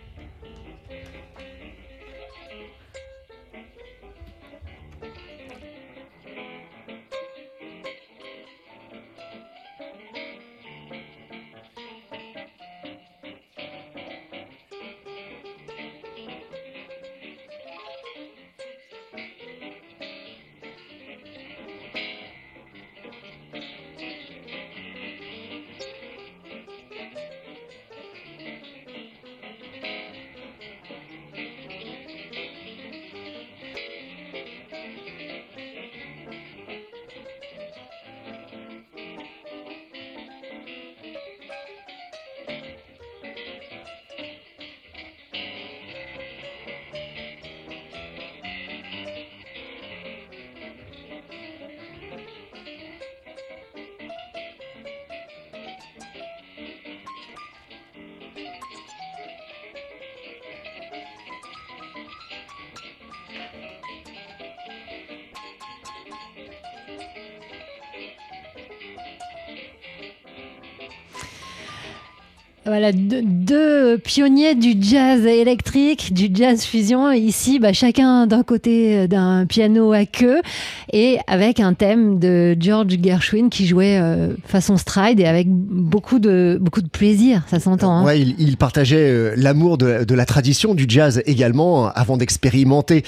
Voilà, 72.63 72.91
deux, 72.91 73.97
pionniers 73.97 74.53
du 74.53 74.75
jazz 74.79 75.25
électrique, 75.25 76.13
du 76.13 76.29
jazz 76.31 76.63
fusion. 76.63 77.11
Ici, 77.11 77.57
bah, 77.57 77.73
chacun 77.73 78.27
d'un 78.27 78.43
côté 78.43 79.07
d'un 79.07 79.47
piano 79.47 79.91
à 79.93 80.05
queue 80.05 80.41
et 80.91 81.19
avec 81.27 81.59
un 81.59 81.73
thème 81.73 82.19
de 82.19 82.55
George 82.59 82.97
Gershwin 83.01 83.49
qui 83.49 83.65
jouait 83.65 83.97
euh, 83.99 84.33
façon 84.45 84.77
stride 84.77 85.19
et 85.19 85.25
avec 85.25 85.47
beaucoup 85.49 86.19
de, 86.19 86.57
beaucoup 86.61 86.81
de 86.81 86.89
plaisir, 86.89 87.43
ça 87.49 87.59
s'entend. 87.59 87.91
Hein. 87.91 88.03
Ouais, 88.03 88.19
il, 88.19 88.35
il 88.39 88.57
partageait 88.57 89.09
euh, 89.09 89.33
l'amour 89.37 89.77
de, 89.77 90.03
de, 90.03 90.15
la 90.15 90.25
tradition 90.25 90.75
du 90.75 90.85
jazz 90.87 91.21
également 91.25 91.89
avant 91.89 92.17
d'expérimenter. 92.17 93.03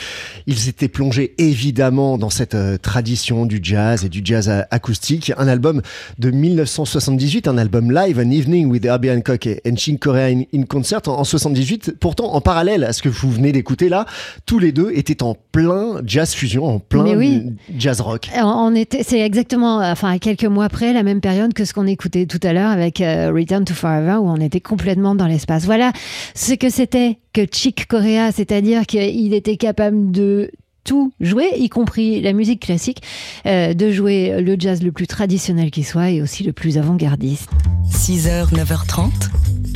Ils 0.47 0.57
s'étaient 0.57 0.87
plongés 0.87 1.33
évidemment 1.37 2.17
dans 2.17 2.29
cette 2.29 2.55
euh, 2.55 2.77
tradition 2.77 3.45
du 3.45 3.59
jazz 3.61 4.05
et 4.05 4.09
du 4.09 4.21
jazz 4.23 4.49
acoustique. 4.71 5.33
Un 5.37 5.47
album 5.47 5.81
de 6.19 6.31
1978, 6.31 7.47
un 7.47 7.57
album 7.57 7.91
live, 7.91 8.19
An 8.19 8.31
Evening 8.31 8.67
with 8.67 8.85
Herbie 8.85 9.11
Hancock 9.11 9.45
et 9.47 9.61
Chick 9.75 9.99
Corea 9.99 10.27
in, 10.27 10.43
in, 10.53 10.63
Concert 10.63 11.01
en, 11.07 11.23
78. 11.23 11.95
Pourtant, 11.99 12.33
en 12.33 12.41
parallèle 12.41 12.83
à 12.83 12.93
ce 12.93 13.01
que 13.01 13.09
vous 13.09 13.31
venez 13.31 13.51
d'écouter 13.51 13.89
là, 13.89 14.05
tous 14.45 14.59
les 14.59 14.71
deux 14.71 14.91
étaient 14.93 15.23
en 15.23 15.35
plein 15.51 16.01
jazz 16.05 16.33
fusion, 16.33 16.65
en 16.65 16.79
plein 16.79 17.03
oui. 17.15 17.43
Jazz 17.77 18.01
rock. 18.01 18.29
On 18.41 18.75
était, 18.75 19.03
c'est 19.03 19.19
exactement, 19.19 19.77
enfin, 19.77 20.17
quelques 20.17 20.45
mois 20.45 20.65
après, 20.65 20.93
la 20.93 21.03
même 21.03 21.21
période 21.21 21.53
que 21.53 21.65
ce 21.65 21.73
qu'on 21.73 21.87
écoutait 21.87 22.25
tout 22.25 22.39
à 22.43 22.53
l'heure 22.53 22.69
avec 22.69 23.01
euh, 23.01 23.31
Return 23.33 23.65
to 23.65 23.73
Forever, 23.73 24.17
où 24.21 24.29
on 24.29 24.37
était 24.37 24.61
complètement 24.61 25.15
dans 25.15 25.27
l'espace. 25.27 25.65
Voilà 25.65 25.91
ce 26.35 26.53
que 26.53 26.69
c'était 26.69 27.17
que 27.33 27.41
Chick 27.51 27.87
Corea, 27.87 28.31
c'est-à-dire 28.31 28.85
qu'il 28.85 29.33
était 29.33 29.57
capable 29.57 30.11
de 30.11 30.51
tout 30.83 31.13
jouer, 31.21 31.49
y 31.57 31.69
compris 31.69 32.21
la 32.21 32.33
musique 32.33 32.61
classique, 32.61 33.01
euh, 33.45 33.73
de 33.73 33.91
jouer 33.91 34.41
le 34.41 34.55
jazz 34.59 34.83
le 34.83 34.91
plus 34.91 35.07
traditionnel 35.07 35.71
qui 35.71 35.83
soit 35.83 36.09
et 36.09 36.21
aussi 36.21 36.43
le 36.43 36.51
plus 36.51 36.77
avant-gardiste. 36.77 37.49
6h, 37.89 38.53
9h30, 38.53 39.09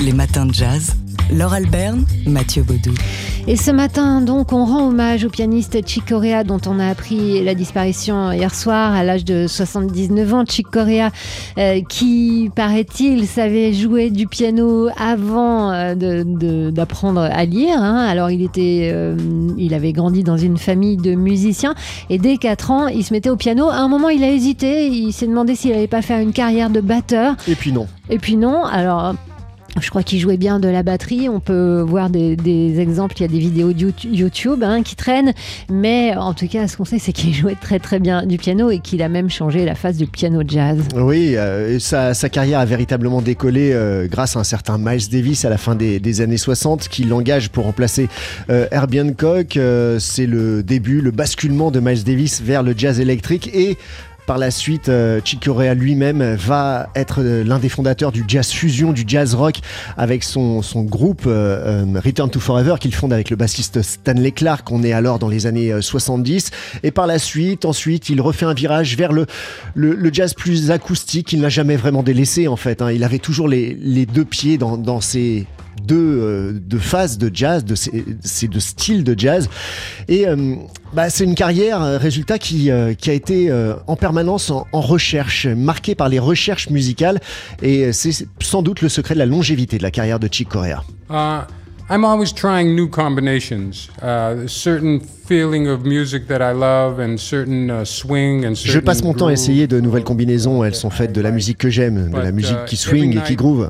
les 0.04 0.14
matins 0.14 0.46
de 0.46 0.54
jazz. 0.54 0.96
Laure 1.32 1.54
Alberne, 1.54 2.06
Mathieu 2.26 2.64
Baudou. 2.64 2.94
Et 3.48 3.56
ce 3.56 3.72
matin, 3.72 4.22
donc, 4.22 4.52
on 4.52 4.66
rend 4.66 4.88
hommage 4.88 5.24
au 5.26 5.30
pianiste 5.30 5.78
Chick 5.86 6.06
Corea, 6.06 6.44
dont 6.44 6.60
on 6.68 6.80
a 6.80 6.88
appris 6.88 7.44
la 7.44 7.56
disparition 7.56 8.32
hier 8.32 8.54
soir 8.54 8.94
à 8.94 9.04
l'âge 9.04 9.24
de 9.24 9.46
79 9.48 10.34
ans. 10.34 10.44
Chick 10.46 10.68
Corea, 10.70 11.12
euh, 11.58 11.82
qui, 11.88 12.52
paraît-il, 12.56 13.26
savait 13.26 13.74
jouer 13.74 14.10
du 14.10 14.28
piano 14.28 14.90
avant 14.98 15.72
euh, 15.72 15.96
d'apprendre 16.72 17.22
à 17.22 17.46
lire. 17.46 17.78
Hein. 17.78 18.06
Alors, 18.06 18.30
il, 18.32 18.42
était, 18.42 18.92
euh, 18.94 19.16
il 19.58 19.74
avait 19.74 19.94
grandi 19.94 20.24
dans 20.24 20.38
une 20.38 20.58
famille 20.58 20.98
de 20.98 21.16
musiciens 21.16 21.76
et 22.10 22.18
dès 22.18 22.38
4 22.38 22.72
ans, 22.72 22.88
il 22.88 23.04
se 23.04 23.14
mettait 23.14 23.30
au 23.30 23.38
piano. 23.38 23.70
À 23.70 23.78
un 23.78 23.88
moment, 23.88 24.10
il 24.10 24.24
a 24.24 24.30
hésité. 24.30 24.88
Il 24.88 25.14
s'est 25.14 25.28
demandé 25.28 25.56
s'il 25.56 25.72
n'allait 25.72 25.88
pas 25.88 26.02
faire 26.02 26.20
une 26.20 26.34
carrière 26.34 26.70
de 26.70 26.82
batteur. 26.82 27.36
Et 27.48 27.56
puis 27.56 27.72
non. 27.72 27.88
Et 28.10 28.18
puis 28.18 28.36
non. 28.36 28.64
Alors, 28.64 29.16
je 29.82 29.90
crois 29.90 30.04
qu'il 30.04 30.20
jouait 30.20 30.38
bien 30.38 30.60
de 30.60 30.68
la 30.68 30.84
batterie. 30.84 31.30
On 31.30 31.40
peut 31.40 31.82
voir 31.82 32.10
des, 32.10 32.80
exemples. 32.80 33.16
Il 33.18 33.22
y 33.22 33.26
a 33.26 33.28
des 33.28 33.40
vidéos 33.40 33.72
YouTube 33.72 34.64
hein, 34.64 34.84
qui 34.84 34.96
traînent. 34.96 35.34
Mais 35.70 36.16
en 36.16 36.34
tout 36.34 36.48
cas, 36.48 36.68
ce 36.68 36.78
qu'on 36.78 36.86
sait, 36.86 37.00
c'est 37.00 37.14
qu'il 37.14 37.34
jouait 37.36 37.56
très 37.60 37.80
très 37.80 38.00
bien 38.00 38.26
du 38.26 38.38
piano 38.38 38.70
et 38.70 38.80
qu'il 38.80 39.02
a 39.02 39.10
même 39.10 39.30
changé 39.30 39.66
la 39.66 39.76
face 39.76 39.98
du 39.98 40.08
piano 40.08 40.42
jazz. 40.48 40.80
Oui, 40.96 41.36
euh, 41.36 41.80
sa, 41.80 42.14
carrière 42.30 42.60
a 42.60 42.66
véritablement 42.66 43.22
décollé 43.22 43.72
euh, 43.74 44.08
grâce 44.08 44.36
à 44.36 44.40
un 44.40 44.44
certain 44.44 44.78
Miles 44.78 45.10
Davis 45.10 45.46
à 45.46 45.50
la 45.50 45.58
fin 45.58 45.76
des, 45.76 46.22
années 46.22 46.38
60 46.38 46.88
qui 46.88 47.04
l'engage 47.04 47.50
pour 47.50 47.66
remplacer 47.66 48.08
euh, 48.50 48.68
Herbie 48.72 49.02
Hancock. 49.02 49.60
c'est 50.00 50.26
le 50.26 50.64
début, 50.64 51.02
le 51.02 51.12
basculement 51.12 51.70
de 51.70 51.80
Miles 51.80 52.04
Davis 52.04 52.42
vers 52.42 52.64
le 52.64 52.74
jazz 52.76 53.00
électrique 53.00 53.50
et 53.54 53.78
par 54.28 54.38
la 54.38 54.52
suite, 54.52 54.90
euh, 54.90 55.22
Chick 55.24 55.46
Corea 55.46 55.74
lui-même 55.74 56.36
va 56.36 56.90
être 56.96 57.22
euh, 57.24 57.46
l'un 57.46 57.60
des 57.60 57.70
fondateurs 57.70 58.12
du 58.12 58.26
jazz 58.28 58.52
fusion, 58.52 58.92
du 58.92 59.06
jazz 59.08 59.34
rock, 59.34 59.62
avec 59.96 60.22
son, 60.22 60.62
son 60.62 60.84
groupe 60.84 61.24
euh, 61.28 61.86
Return 62.04 62.30
to 62.30 62.42
Forever 62.42 62.76
qu'il 62.78 62.94
fonde 62.94 63.14
avec 63.14 63.30
le 63.30 63.38
bassiste 63.38 63.82
Stanley 63.82 64.32
Clark. 64.32 64.70
On 64.70 64.84
est 64.84 64.92
alors 64.92 65.18
dans 65.18 65.30
les 65.30 65.48
années 65.48 65.82
70. 65.82 66.52
Et 66.84 66.92
par 66.92 67.08
la 67.08 67.20
suite, 67.20 67.64
ensuite, 67.64 68.10
il 68.10 68.20
refait 68.20 68.46
un 68.46 68.54
virage 68.54 68.98
vers 68.98 69.14
le, 69.14 69.28
le, 69.76 70.10
jazz 70.12 70.34
plus 70.34 70.72
acoustique. 70.72 71.32
Il 71.32 71.40
n'a 71.40 71.50
jamais 71.50 71.78
vraiment 71.78 72.04
délaissé 72.04 72.50
en 72.50 72.58
fait. 72.58 72.82
Hein. 72.82 72.92
Il 72.92 73.06
avait 73.06 73.20
toujours 73.20 73.48
les, 73.48 73.78
les 73.80 74.06
deux 74.06 74.26
pieds 74.26 74.58
dans, 74.58 74.76
dans 74.76 75.00
ses 75.00 75.48
de, 75.84 76.62
de 76.66 76.78
phases 76.78 77.18
de 77.18 77.32
jazz, 77.34 77.66
de 77.66 77.76
ces, 77.76 78.48
deux 78.48 78.60
styles 78.60 79.04
de 79.04 79.18
jazz. 79.18 79.50
Et 80.08 80.28
euh, 80.28 80.56
bah, 80.94 81.10
c'est 81.10 81.24
une 81.24 81.36
carrière, 81.36 81.82
euh, 81.82 81.98
résultat, 81.98 82.38
qui, 82.38 82.72
euh, 82.72 82.94
qui 82.94 83.10
a 83.10 83.14
été 83.14 83.52
en 83.88 83.96
permanence 83.96 84.52
en, 84.52 84.82
recherche, 84.82 85.48
marquée 85.48 85.96
par 85.96 86.10
les 86.10 86.20
recherches 86.20 86.70
musicales. 86.70 87.20
Et 87.62 87.92
c'est 87.94 88.28
sans 88.42 88.62
doute 88.62 88.82
le 88.82 88.90
secret 88.90 89.14
de 89.14 89.20
la 89.20 89.26
longévité 89.26 89.78
de 89.78 89.84
la 89.84 89.92
carrière 89.92 90.20
de 90.20 90.28
Chick 90.32 90.50
Corea. 90.50 90.84
Ah, 91.10 91.48
I'm 91.90 92.04
always 92.04 92.34
trying 92.34 92.76
new 92.76 92.90
combinations. 92.90 93.90
Uh, 94.02 94.46
certain 94.48 95.00
feeling 95.28 95.68
of 95.68 95.86
music 95.86 96.28
that 96.28 96.40
I 96.40 96.54
love 96.54 97.00
and 97.00 97.18
certain 97.18 97.86
swing 97.86 98.46
and 98.46 98.56
Je 98.56 98.80
passe 98.80 99.04
mon 99.04 99.14
temps 99.14 99.28
à 99.28 99.34
essayer 99.34 99.68
de 99.68 99.82
nouvelles 99.82 100.06
combinaisons. 100.06 100.64
Elles 100.64 100.76
sont 100.76 100.90
faites 100.90 101.12
de 101.12 101.22
la 101.22 101.32
musique 101.32 101.58
que 101.58 101.70
j'aime, 101.70 102.12
de 102.12 102.18
la 102.18 102.32
musique 102.32 102.66
qui 102.66 102.76
uh, 102.76 102.78
swing 102.78 103.18
et 103.18 103.24
qui 103.24 103.36
groove. 103.36 103.70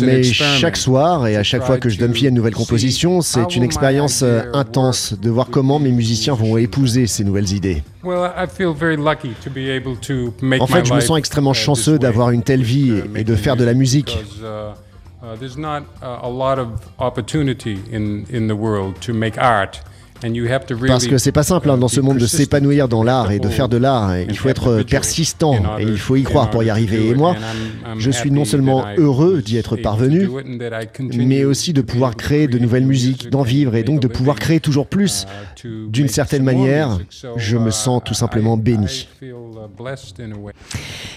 Mais 0.00 0.22
chaque 0.22 0.76
soir 0.76 1.26
et 1.26 1.36
à 1.36 1.42
chaque 1.42 1.64
fois 1.64 1.78
que 1.78 1.88
je 1.88 1.98
donne 1.98 2.12
vie 2.12 2.26
à 2.26 2.28
une 2.30 2.34
nouvelle 2.34 2.54
composition, 2.54 3.20
c'est 3.20 3.56
une 3.56 3.62
expérience 3.62 4.22
euh, 4.22 4.42
intense 4.54 5.14
de 5.20 5.30
voir 5.30 5.48
comment 5.50 5.78
mes 5.78 5.92
musiciens 5.92 6.34
vont 6.34 6.56
épouser 6.56 7.06
ces 7.06 7.24
nouvelles 7.24 7.52
idées. 7.52 7.82
En 8.04 8.46
fait, 10.66 10.86
je 10.86 10.94
me 10.94 11.00
sens 11.00 11.18
extrêmement 11.18 11.52
uh, 11.52 11.54
chanceux 11.54 11.98
d'avoir 11.98 12.30
une 12.30 12.42
telle 12.42 12.62
vie 12.62 12.90
uh, 12.90 13.18
et 13.18 13.24
de 13.24 13.34
faire 13.34 13.56
de 13.56 13.64
la 13.64 13.74
musique. 13.74 14.18
Uh, 15.24 15.34
there's 15.36 15.56
not 15.56 15.86
uh, 16.02 16.18
a 16.20 16.28
lot 16.28 16.58
of 16.58 16.86
opportunity 16.98 17.82
in, 17.90 18.26
in 18.26 18.46
the 18.46 18.54
world 18.54 19.00
to 19.00 19.14
make 19.14 19.38
art 19.38 19.80
Parce 20.86 21.06
que 21.06 21.18
c'est 21.18 21.32
pas 21.32 21.42
simple 21.42 21.70
hein, 21.70 21.78
dans 21.78 21.88
ce 21.88 22.00
monde 22.00 22.18
de 22.18 22.26
s'épanouir 22.26 22.88
dans 22.88 23.02
l'art 23.02 23.30
et 23.30 23.38
de 23.38 23.48
faire 23.48 23.68
de 23.68 23.76
l'art. 23.76 24.18
Il 24.18 24.36
faut 24.36 24.48
être 24.48 24.82
persistant 24.82 25.56
et 25.78 25.82
il 25.82 25.98
faut 25.98 26.16
y 26.16 26.22
croire 26.22 26.50
pour 26.50 26.62
y 26.62 26.70
arriver. 26.70 27.10
Et 27.10 27.14
moi, 27.14 27.36
je 27.98 28.10
suis 28.10 28.30
non 28.30 28.44
seulement 28.44 28.84
heureux 28.96 29.42
d'y 29.42 29.56
être 29.56 29.76
parvenu, 29.76 30.28
mais 31.14 31.44
aussi 31.44 31.72
de 31.72 31.82
pouvoir 31.82 32.16
créer 32.16 32.48
de 32.48 32.58
nouvelles 32.58 32.86
musiques, 32.86 33.30
d'en 33.30 33.42
vivre 33.42 33.74
et 33.74 33.82
donc 33.82 34.00
de 34.00 34.08
pouvoir 34.08 34.36
créer 34.36 34.60
toujours 34.60 34.86
plus. 34.86 35.26
D'une 35.88 36.08
certaine 36.08 36.42
manière, 36.42 36.98
je 37.36 37.56
me 37.56 37.70
sens 37.70 38.02
tout 38.04 38.14
simplement 38.14 38.56
béni. 38.56 39.08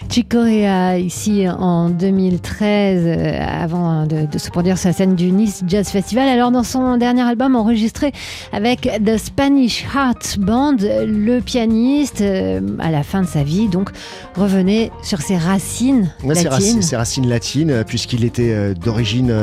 Chick 0.09 0.29
Corea, 0.29 0.97
ici 0.97 1.47
en 1.49 1.89
2013, 1.89 3.03
euh, 3.05 3.39
avant 3.41 4.05
de, 4.05 4.25
de 4.25 4.37
se 4.37 4.49
produire 4.49 4.77
sa 4.77 4.93
scène 4.93 5.15
du 5.15 5.31
Nice 5.31 5.63
Jazz 5.67 5.89
Festival. 5.89 6.27
Alors, 6.27 6.51
dans 6.51 6.63
son 6.63 6.97
dernier 6.97 7.23
album 7.23 7.55
enregistré 7.55 8.11
avec 8.51 8.89
The 9.03 9.17
Spanish 9.17 9.85
Heart 9.93 10.39
Band, 10.39 10.77
le 10.81 11.39
pianiste, 11.39 12.21
euh, 12.21 12.61
à 12.79 12.89
la 12.89 13.03
fin 13.03 13.21
de 13.21 13.27
sa 13.27 13.43
vie, 13.43 13.67
donc 13.67 13.89
revenait 14.35 14.91
sur 15.03 15.21
ses 15.21 15.37
racines 15.37 16.11
latines. 16.23 16.81
Ses 16.81 16.95
racines 16.95 17.27
latines, 17.27 17.69
euh, 17.69 17.83
puisqu'il 17.83 18.23
était 18.23 18.51
euh, 18.53 18.73
d'origine 18.73 19.33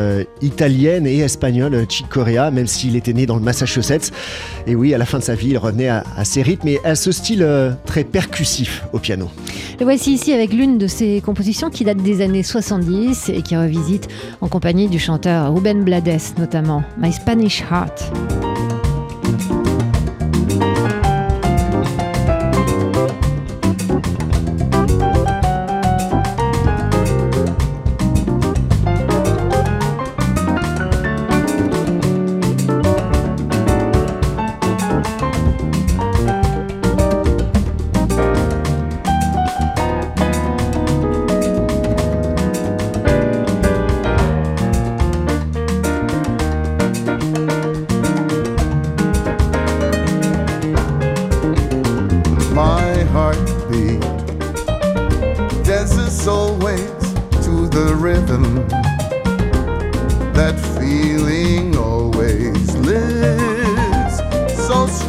italienne 0.43 1.07
et 1.07 1.19
espagnole, 1.19 1.87
Chick 1.89 2.09
Corea, 2.09 2.51
même 2.51 2.67
s'il 2.67 2.97
était 2.97 3.13
né 3.13 3.27
dans 3.27 3.37
le 3.37 3.43
Massachusetts. 3.43 4.13
Et 4.67 4.75
oui, 4.75 4.93
à 4.93 4.99
la 4.99 5.05
fin 5.05 5.19
de 5.19 5.25
sa 5.25 5.35
vie, 5.35 5.51
il 5.51 5.59
revenait 5.59 5.89
à, 5.89 6.05
ses 6.25 6.43
rythmes 6.43 6.69
et 6.69 6.81
à 6.85 6.95
ce 6.95 7.13
style 7.13 7.47
très 7.85 8.05
percussif 8.05 8.85
au 8.93 8.99
piano. 8.99 9.31
Le 9.79 9.85
voici 9.85 10.15
ici 10.15 10.33
avec 10.33 10.53
l'une 10.53 10.79
de 10.79 10.87
ses 10.87 11.21
compositions 11.21 11.71
qui 11.71 11.85
date 11.85 11.99
des 11.99 12.23
années 12.23 12.43
70 12.43 13.29
et 13.29 13.43
qui 13.43 13.57
revisite 13.57 14.09
en 14.41 14.49
compagnie 14.49 14.89
du 14.89 14.99
chanteur 14.99 15.55
Ruben 15.55 15.85
Blades 15.85 16.05
notamment, 16.39 16.83
My 16.99 17.13
Spanish 17.13 17.63
Heart. 17.71 18.54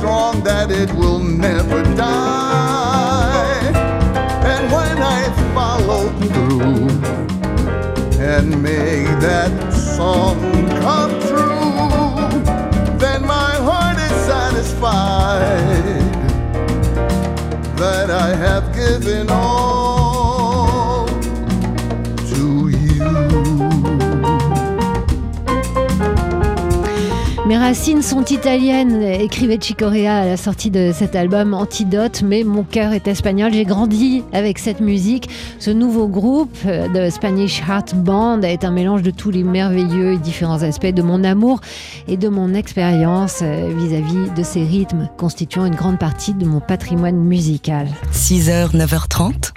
Strong 0.05 0.43
that 0.43 0.69
it 0.69 0.91
will 0.93 1.17
never 1.17 1.81
die. 1.95 3.71
And 4.53 4.71
when 4.71 4.97
I 5.01 5.21
follow 5.55 6.03
through 6.29 6.89
and 8.23 8.61
make 8.61 9.07
that 9.29 9.73
song 9.73 10.37
come 10.85 11.11
true, 11.29 12.29
then 12.99 13.25
my 13.25 13.53
heart 13.67 13.97
is 13.97 14.15
satisfied 14.29 15.81
that 17.77 18.11
I 18.11 18.35
have 18.35 18.75
given 18.75 19.31
all. 19.31 19.74
Racines 27.65 28.03
sont 28.03 28.23
italiennes, 28.25 29.01
écrivait 29.01 29.57
Chicorea 29.59 30.17
à 30.17 30.25
la 30.27 30.37
sortie 30.37 30.69
de 30.69 30.91
cet 30.93 31.15
album 31.15 31.55
Antidote, 31.55 32.21
mais 32.21 32.43
mon 32.43 32.61
cœur 32.61 32.93
est 32.93 33.07
espagnol. 33.07 33.51
J'ai 33.51 33.65
grandi 33.65 34.21
avec 34.33 34.59
cette 34.59 34.81
musique. 34.81 35.29
Ce 35.57 35.71
nouveau 35.71 36.07
groupe 36.07 36.55
de 36.63 37.09
Spanish 37.09 37.63
Heart 37.67 37.95
Band 37.95 38.43
est 38.43 38.65
un 38.65 38.69
mélange 38.69 39.01
de 39.01 39.09
tous 39.09 39.31
les 39.31 39.43
merveilleux 39.43 40.13
et 40.13 40.17
différents 40.19 40.61
aspects 40.61 40.85
de 40.85 41.01
mon 41.01 41.23
amour 41.23 41.59
et 42.07 42.17
de 42.17 42.29
mon 42.29 42.53
expérience 42.53 43.41
vis-à-vis 43.41 44.29
de 44.37 44.43
ces 44.43 44.63
rythmes 44.63 45.09
constituant 45.17 45.65
une 45.65 45.75
grande 45.75 45.97
partie 45.97 46.35
de 46.35 46.45
mon 46.45 46.59
patrimoine 46.59 47.17
musical. 47.17 47.87
6h, 48.13 48.75
9h30, 48.75 49.53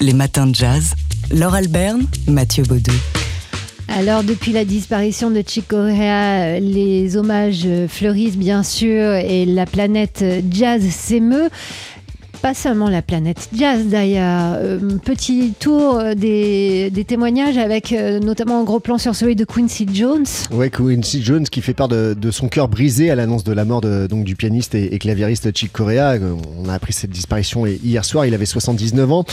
les 0.00 0.12
matins 0.12 0.48
de 0.48 0.56
jazz. 0.56 0.94
Laure 1.30 1.54
Alberne, 1.54 2.04
Mathieu 2.26 2.64
Baudou. 2.64 2.90
Alors, 3.88 4.24
depuis 4.24 4.52
la 4.52 4.64
disparition 4.64 5.30
de 5.30 5.42
Chick 5.46 5.68
Corea, 5.68 6.58
les 6.58 7.16
hommages 7.16 7.68
fleurissent 7.88 8.36
bien 8.36 8.62
sûr 8.62 9.14
et 9.14 9.44
la 9.44 9.66
planète 9.66 10.24
jazz 10.50 10.82
s'émeut. 10.82 11.48
Pas 12.44 12.52
seulement 12.52 12.90
la 12.90 13.00
planète 13.00 13.48
jazz 13.56 13.86
d'ailleurs. 13.86 14.56
Euh, 14.58 14.78
petit 15.02 15.54
tour 15.58 15.94
euh, 15.98 16.14
des, 16.14 16.90
des 16.90 17.04
témoignages 17.06 17.56
avec 17.56 17.90
euh, 17.90 18.20
notamment 18.20 18.60
un 18.60 18.64
gros 18.64 18.80
plan 18.80 18.98
sur 18.98 19.14
celui 19.14 19.34
de 19.34 19.46
Quincy 19.46 19.86
Jones. 19.90 20.26
Ouais, 20.50 20.68
Quincy 20.68 21.22
Jones 21.22 21.44
qui 21.44 21.62
fait 21.62 21.72
part 21.72 21.88
de, 21.88 22.12
de 22.12 22.30
son 22.30 22.48
cœur 22.48 22.68
brisé 22.68 23.10
à 23.10 23.14
l'annonce 23.14 23.44
de 23.44 23.52
la 23.54 23.64
mort 23.64 23.80
de, 23.80 24.06
donc, 24.06 24.24
du 24.24 24.36
pianiste 24.36 24.74
et, 24.74 24.94
et 24.94 24.98
claviériste 24.98 25.56
Chick 25.56 25.72
Corea. 25.72 26.18
On 26.62 26.68
a 26.68 26.74
appris 26.74 26.92
cette 26.92 27.08
disparition 27.08 27.64
hier 27.64 28.04
soir, 28.04 28.26
il 28.26 28.34
avait 28.34 28.44
79 28.44 29.10
ans. 29.10 29.24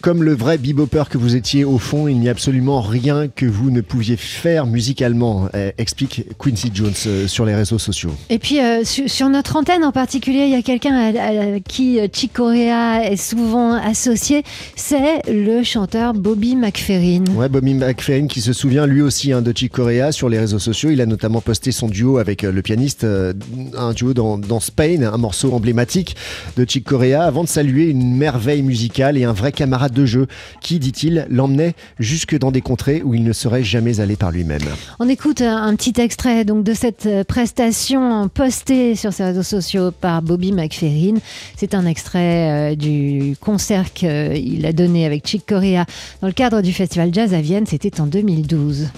Comme 0.00 0.22
le 0.22 0.32
vrai 0.34 0.56
bebopper 0.56 1.04
que 1.10 1.18
vous 1.18 1.36
étiez 1.36 1.66
au 1.66 1.76
fond, 1.76 2.08
il 2.08 2.18
n'y 2.18 2.28
a 2.28 2.30
absolument 2.30 2.80
rien 2.80 3.28
que 3.28 3.44
vous 3.44 3.70
ne 3.70 3.82
pouviez 3.82 4.16
faire 4.16 4.66
musicalement, 4.66 5.50
euh, 5.54 5.70
explique 5.76 6.24
Quincy 6.38 6.70
Jones 6.72 7.26
sur 7.26 7.44
les 7.44 7.54
réseaux 7.54 7.78
sociaux. 7.78 8.12
Et 8.30 8.38
puis 8.38 8.56
sur, 8.84 9.10
sur 9.10 9.28
notre 9.28 9.56
antenne 9.56 9.84
en 9.84 9.92
particulier, 9.92 10.44
il 10.44 10.50
y 10.50 10.54
a 10.54 10.62
quelqu'un 10.62 10.94
à, 10.94 11.56
à 11.56 11.60
qui 11.60 11.98
Chick 12.10 12.32
Corea 12.32 12.53
est 12.54 13.16
souvent 13.16 13.72
associé, 13.74 14.42
c'est 14.76 15.22
le 15.30 15.62
chanteur 15.62 16.14
Bobby 16.14 16.56
McFerrin. 16.56 17.24
Ouais, 17.34 17.48
Bobby 17.48 17.74
McFerrin 17.74 18.26
qui 18.26 18.40
se 18.40 18.52
souvient 18.52 18.86
lui 18.86 19.02
aussi 19.02 19.32
hein, 19.32 19.42
de 19.42 19.52
Chick 19.52 19.72
Corea 19.72 20.12
sur 20.12 20.28
les 20.28 20.38
réseaux 20.38 20.58
sociaux. 20.58 20.90
Il 20.90 21.00
a 21.00 21.06
notamment 21.06 21.40
posté 21.40 21.72
son 21.72 21.88
duo 21.88 22.18
avec 22.18 22.44
euh, 22.44 22.52
le 22.52 22.62
pianiste, 22.62 23.04
euh, 23.04 23.32
un 23.76 23.92
duo 23.92 24.14
dans, 24.14 24.38
dans 24.38 24.60
Spain, 24.60 25.02
un 25.02 25.16
morceau 25.18 25.52
emblématique 25.52 26.16
de 26.56 26.64
Chick 26.68 26.84
Corea, 26.84 27.24
avant 27.24 27.44
de 27.44 27.48
saluer 27.48 27.88
une 27.88 28.16
merveille 28.16 28.62
musicale 28.62 29.16
et 29.16 29.24
un 29.24 29.32
vrai 29.32 29.52
camarade 29.52 29.92
de 29.92 30.06
jeu 30.06 30.26
qui, 30.60 30.78
dit-il, 30.78 31.26
l'emmenait 31.30 31.74
jusque 31.98 32.38
dans 32.38 32.50
des 32.50 32.60
contrées 32.60 33.02
où 33.04 33.14
il 33.14 33.24
ne 33.24 33.32
serait 33.32 33.64
jamais 33.64 34.00
allé 34.00 34.16
par 34.16 34.30
lui-même. 34.30 34.62
On 34.98 35.08
écoute 35.08 35.40
un, 35.40 35.64
un 35.64 35.74
petit 35.76 36.00
extrait 36.00 36.44
donc 36.44 36.64
de 36.64 36.74
cette 36.74 37.06
euh, 37.06 37.24
prestation 37.24 38.28
postée 38.28 38.94
sur 38.94 39.12
ses 39.12 39.24
réseaux 39.24 39.42
sociaux 39.42 39.90
par 39.90 40.22
Bobby 40.22 40.52
McFerrin. 40.52 41.14
C'est 41.56 41.74
un 41.74 41.86
extrait 41.86 42.43
euh, 42.44 42.74
du 42.74 43.36
concert 43.40 43.92
qu'il 43.92 44.64
a 44.66 44.72
donné 44.72 45.06
avec 45.06 45.26
Chick 45.26 45.46
Corea 45.46 45.84
dans 46.20 46.28
le 46.28 46.32
cadre 46.32 46.60
du 46.60 46.72
festival 46.72 47.12
Jazz 47.12 47.34
à 47.34 47.40
Vienne. 47.40 47.66
C'était 47.66 48.00
en 48.00 48.06
2012. 48.06 48.88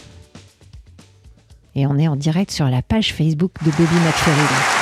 Et 1.75 1.87
on 1.87 1.99
est 1.99 2.09
en 2.09 2.17
direct 2.17 2.51
sur 2.51 2.67
la 2.67 2.83
page 2.83 3.13
Facebook 3.13 3.53
de 3.65 3.71
Bobby 3.71 3.95
McFerrin. 4.05 4.76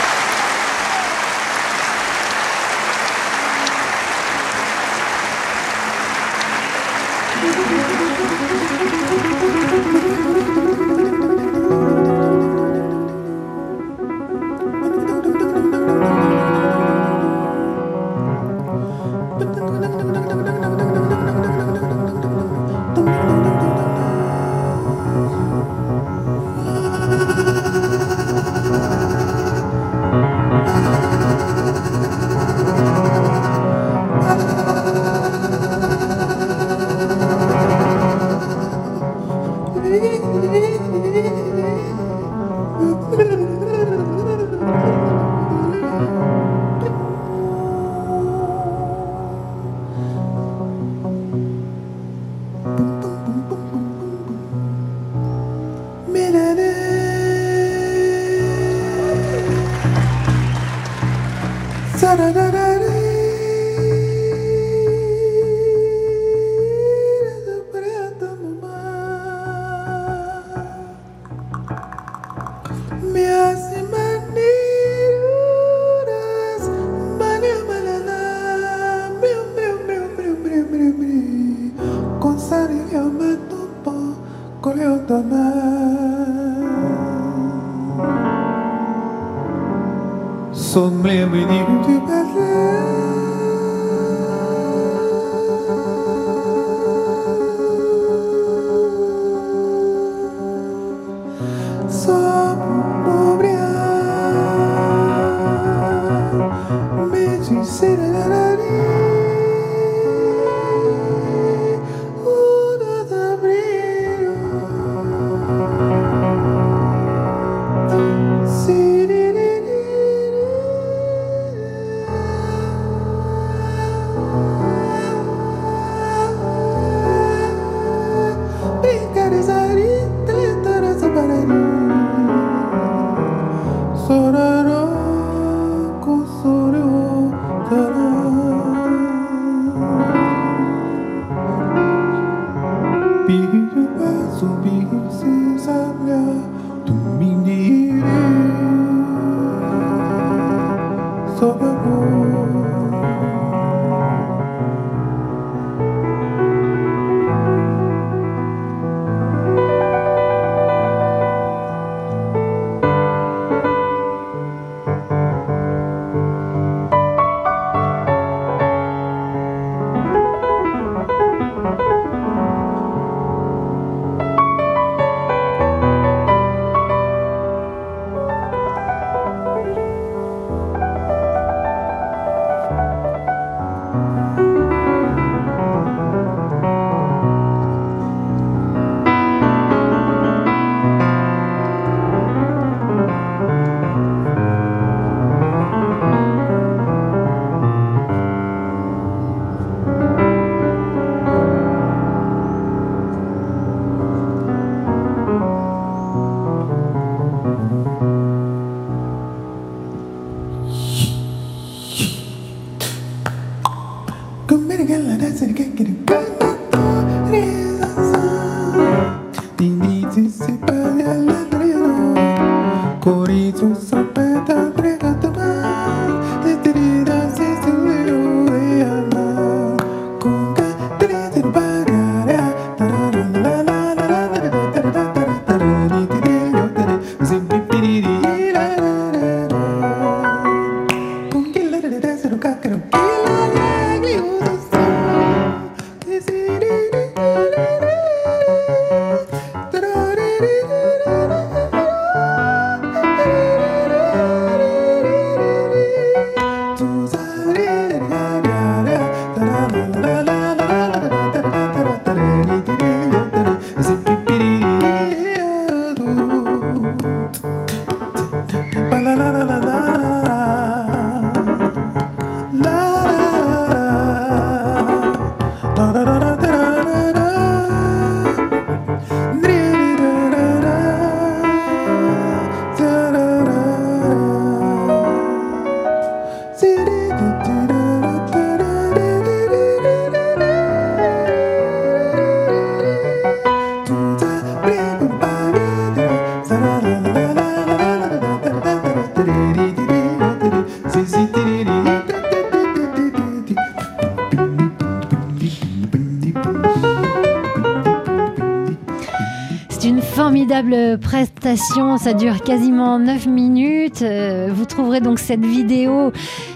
Ça 311.56 312.14
dure 312.14 312.42
quasiment 312.42 312.98
9 312.98 313.26
minutes. 313.26 314.02
Euh, 314.02 314.48
vous 314.52 314.64
trouverez 314.64 315.00
donc 315.00 315.18
cette 315.18 315.44
vidéo 315.44 316.12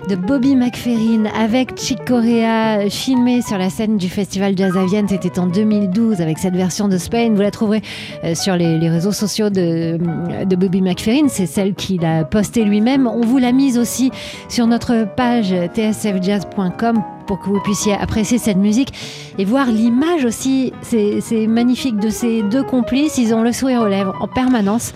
de 0.09 0.17
Bobby 0.17 0.57
McFerrin 0.57 1.25
avec 1.39 1.79
Chick 1.79 2.05
Corea 2.05 2.89
filmée 2.91 3.43
sur 3.43 3.59
la 3.59 3.71
scène 3.71 3.97
du 3.97 4.09
Festival 4.09 4.57
Jazz 4.57 4.77
à 4.77 4.85
Vienne. 4.87 5.07
C'était 5.09 5.39
en 5.39 5.47
2012 5.47 6.21
avec 6.21 6.39
cette 6.39 6.55
version 6.55 6.89
de 6.89 6.99
Spain. 6.99 7.33
Vous 7.35 7.43
la 7.43 7.51
trouverez 7.51 7.83
euh, 8.25 8.35
sur 8.35 8.57
les, 8.57 8.79
les 8.79 8.89
réseaux 8.89 9.13
sociaux 9.13 9.51
de, 9.51 9.99
de 10.45 10.57
Bobby 10.57 10.83
McFerrin. 10.83 11.29
C'est 11.29 11.47
celle 11.47 11.75
qu'il 11.75 12.05
a 12.05 12.25
postée 12.25 12.65
lui-même. 12.65 13.07
On 13.07 13.21
vous 13.21 13.39
l'a 13.39 13.53
mise 13.53 13.79
aussi 13.79 14.11
sur 14.49 14.67
notre 14.67 15.07
page 15.15 15.55
tsfjazz.com 15.75 17.18
pour 17.29 17.39
que 17.39 17.49
vous 17.49 17.61
puissiez 17.61 17.95
apprécier 17.95 18.39
cette 18.39 18.57
musique 18.57 18.93
et 19.39 19.45
voir 19.45 19.67
l'image 19.67 20.25
aussi. 20.25 20.73
C'est 20.83 21.47
magnifique 21.47 21.99
de 22.01 22.09
ces 22.09 22.43
deux 22.43 22.65
complices. 22.65 23.19
Ils 23.19 23.35
ont 23.35 23.43
le 23.43 23.53
sourire 23.53 23.83
aux 23.83 23.89
lèvres 23.89 24.15
en 24.21 24.27
permanence. 24.27 24.93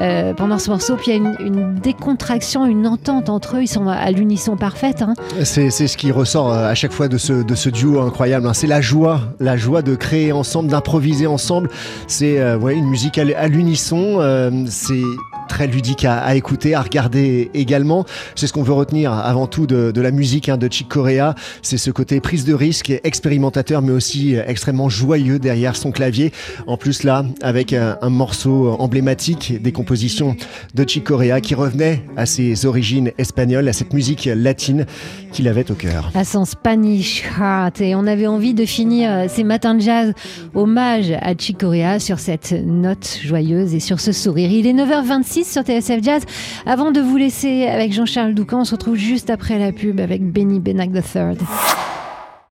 euh, 0.00 0.34
pendant 0.34 0.58
ce 0.58 0.70
morceau, 0.70 0.96
puis 0.96 1.12
il 1.12 1.22
y 1.22 1.26
a 1.26 1.32
une, 1.40 1.76
décontraction, 1.76 2.66
une 2.66 2.86
entente 2.86 3.28
entre 3.28 3.56
eux. 3.56 3.62
Ils 3.62 3.68
sont 3.68 3.86
à 3.88 4.10
l'unisson 4.10 4.56
parfaite. 4.56 5.02
hein. 5.02 5.14
C'est 5.44 5.70
ce 5.70 5.96
qui 5.96 6.10
ressort 6.10 6.52
euh, 6.52 6.68
à 6.68 6.74
chaque 6.74 6.92
fois 6.92 7.08
de 7.08 7.18
ce, 7.18 7.44
de 7.44 7.54
ce 7.54 7.68
duo 7.68 8.00
incroyable. 8.00 8.46
hein. 8.46 8.54
C'est 8.54 8.66
la 8.66 8.80
joie, 8.80 9.20
la 9.40 9.56
joie 9.56 9.82
de 9.82 9.94
créer 9.94 10.32
ensemble, 10.32 10.68
d'improviser 10.68 11.26
ensemble. 11.26 11.70
C'est 12.06 12.40
euh, 12.40 12.58
une 12.68 12.86
musique 12.88 13.18
à, 13.18 13.46
l'unisson. 13.46 14.20
c'est 14.66 15.02
très 15.48 15.66
ludique 15.66 16.04
à, 16.04 16.34
écouter, 16.34 16.74
à 16.74 16.82
regarder 16.82 17.50
également. 17.54 18.04
C'est 18.34 18.46
ce 18.46 18.52
qu'on 18.52 18.62
veut 18.62 18.72
retenir 18.72 19.12
avant 19.12 19.46
tout 19.46 19.66
de, 19.66 20.00
la 20.00 20.10
musique 20.10 20.48
hein, 20.48 20.56
de 20.56 20.68
Chick 20.70 20.88
Corea. 20.88 21.34
Ce 21.76 21.90
côté 21.90 22.20
prise 22.20 22.44
de 22.44 22.54
risque, 22.54 22.92
expérimentateur, 23.04 23.82
mais 23.82 23.92
aussi 23.92 24.36
euh, 24.36 24.42
extrêmement 24.46 24.88
joyeux 24.88 25.38
derrière 25.38 25.76
son 25.76 25.92
clavier. 25.92 26.32
En 26.66 26.76
plus 26.76 27.02
là, 27.02 27.24
avec 27.42 27.72
un, 27.72 27.98
un 28.02 28.10
morceau 28.10 28.76
emblématique 28.78 29.60
des 29.62 29.72
compositions 29.72 30.36
de 30.74 30.88
Chick 30.88 31.04
Corea 31.04 31.40
qui 31.40 31.54
revenait 31.54 32.02
à 32.16 32.26
ses 32.26 32.66
origines 32.66 33.10
espagnoles, 33.18 33.68
à 33.68 33.72
cette 33.72 33.92
musique 33.92 34.28
latine 34.34 34.86
qu'il 35.32 35.48
avait 35.48 35.70
au 35.70 35.74
cœur. 35.74 36.10
à 36.14 36.24
son 36.24 36.44
Spanish 36.44 37.22
Heart. 37.38 37.80
Et 37.80 37.94
on 37.94 38.06
avait 38.06 38.26
envie 38.26 38.54
de 38.54 38.64
finir 38.64 39.10
euh, 39.10 39.26
ces 39.28 39.44
matins 39.44 39.74
de 39.74 39.80
jazz 39.80 40.12
hommage 40.54 41.12
à 41.20 41.34
Chick 41.34 41.58
Corea 41.58 41.98
sur 41.98 42.18
cette 42.18 42.52
note 42.52 43.18
joyeuse 43.24 43.74
et 43.74 43.80
sur 43.80 44.00
ce 44.00 44.12
sourire. 44.12 44.50
Il 44.50 44.66
est 44.66 44.72
9h26 44.72 45.52
sur 45.52 45.62
TSF 45.62 46.02
Jazz. 46.02 46.22
Avant 46.66 46.92
de 46.92 47.00
vous 47.00 47.16
laisser 47.16 47.66
avec 47.66 47.92
Jean-Charles 47.92 48.34
Doucan, 48.34 48.60
on 48.60 48.64
se 48.64 48.72
retrouve 48.74 48.96
juste 48.96 49.30
après 49.30 49.58
la 49.58 49.72
pub 49.72 50.00
avec 50.00 50.22
Benny 50.22 50.60
Benac 50.60 50.90
III. 50.90 51.36
you 51.64 52.03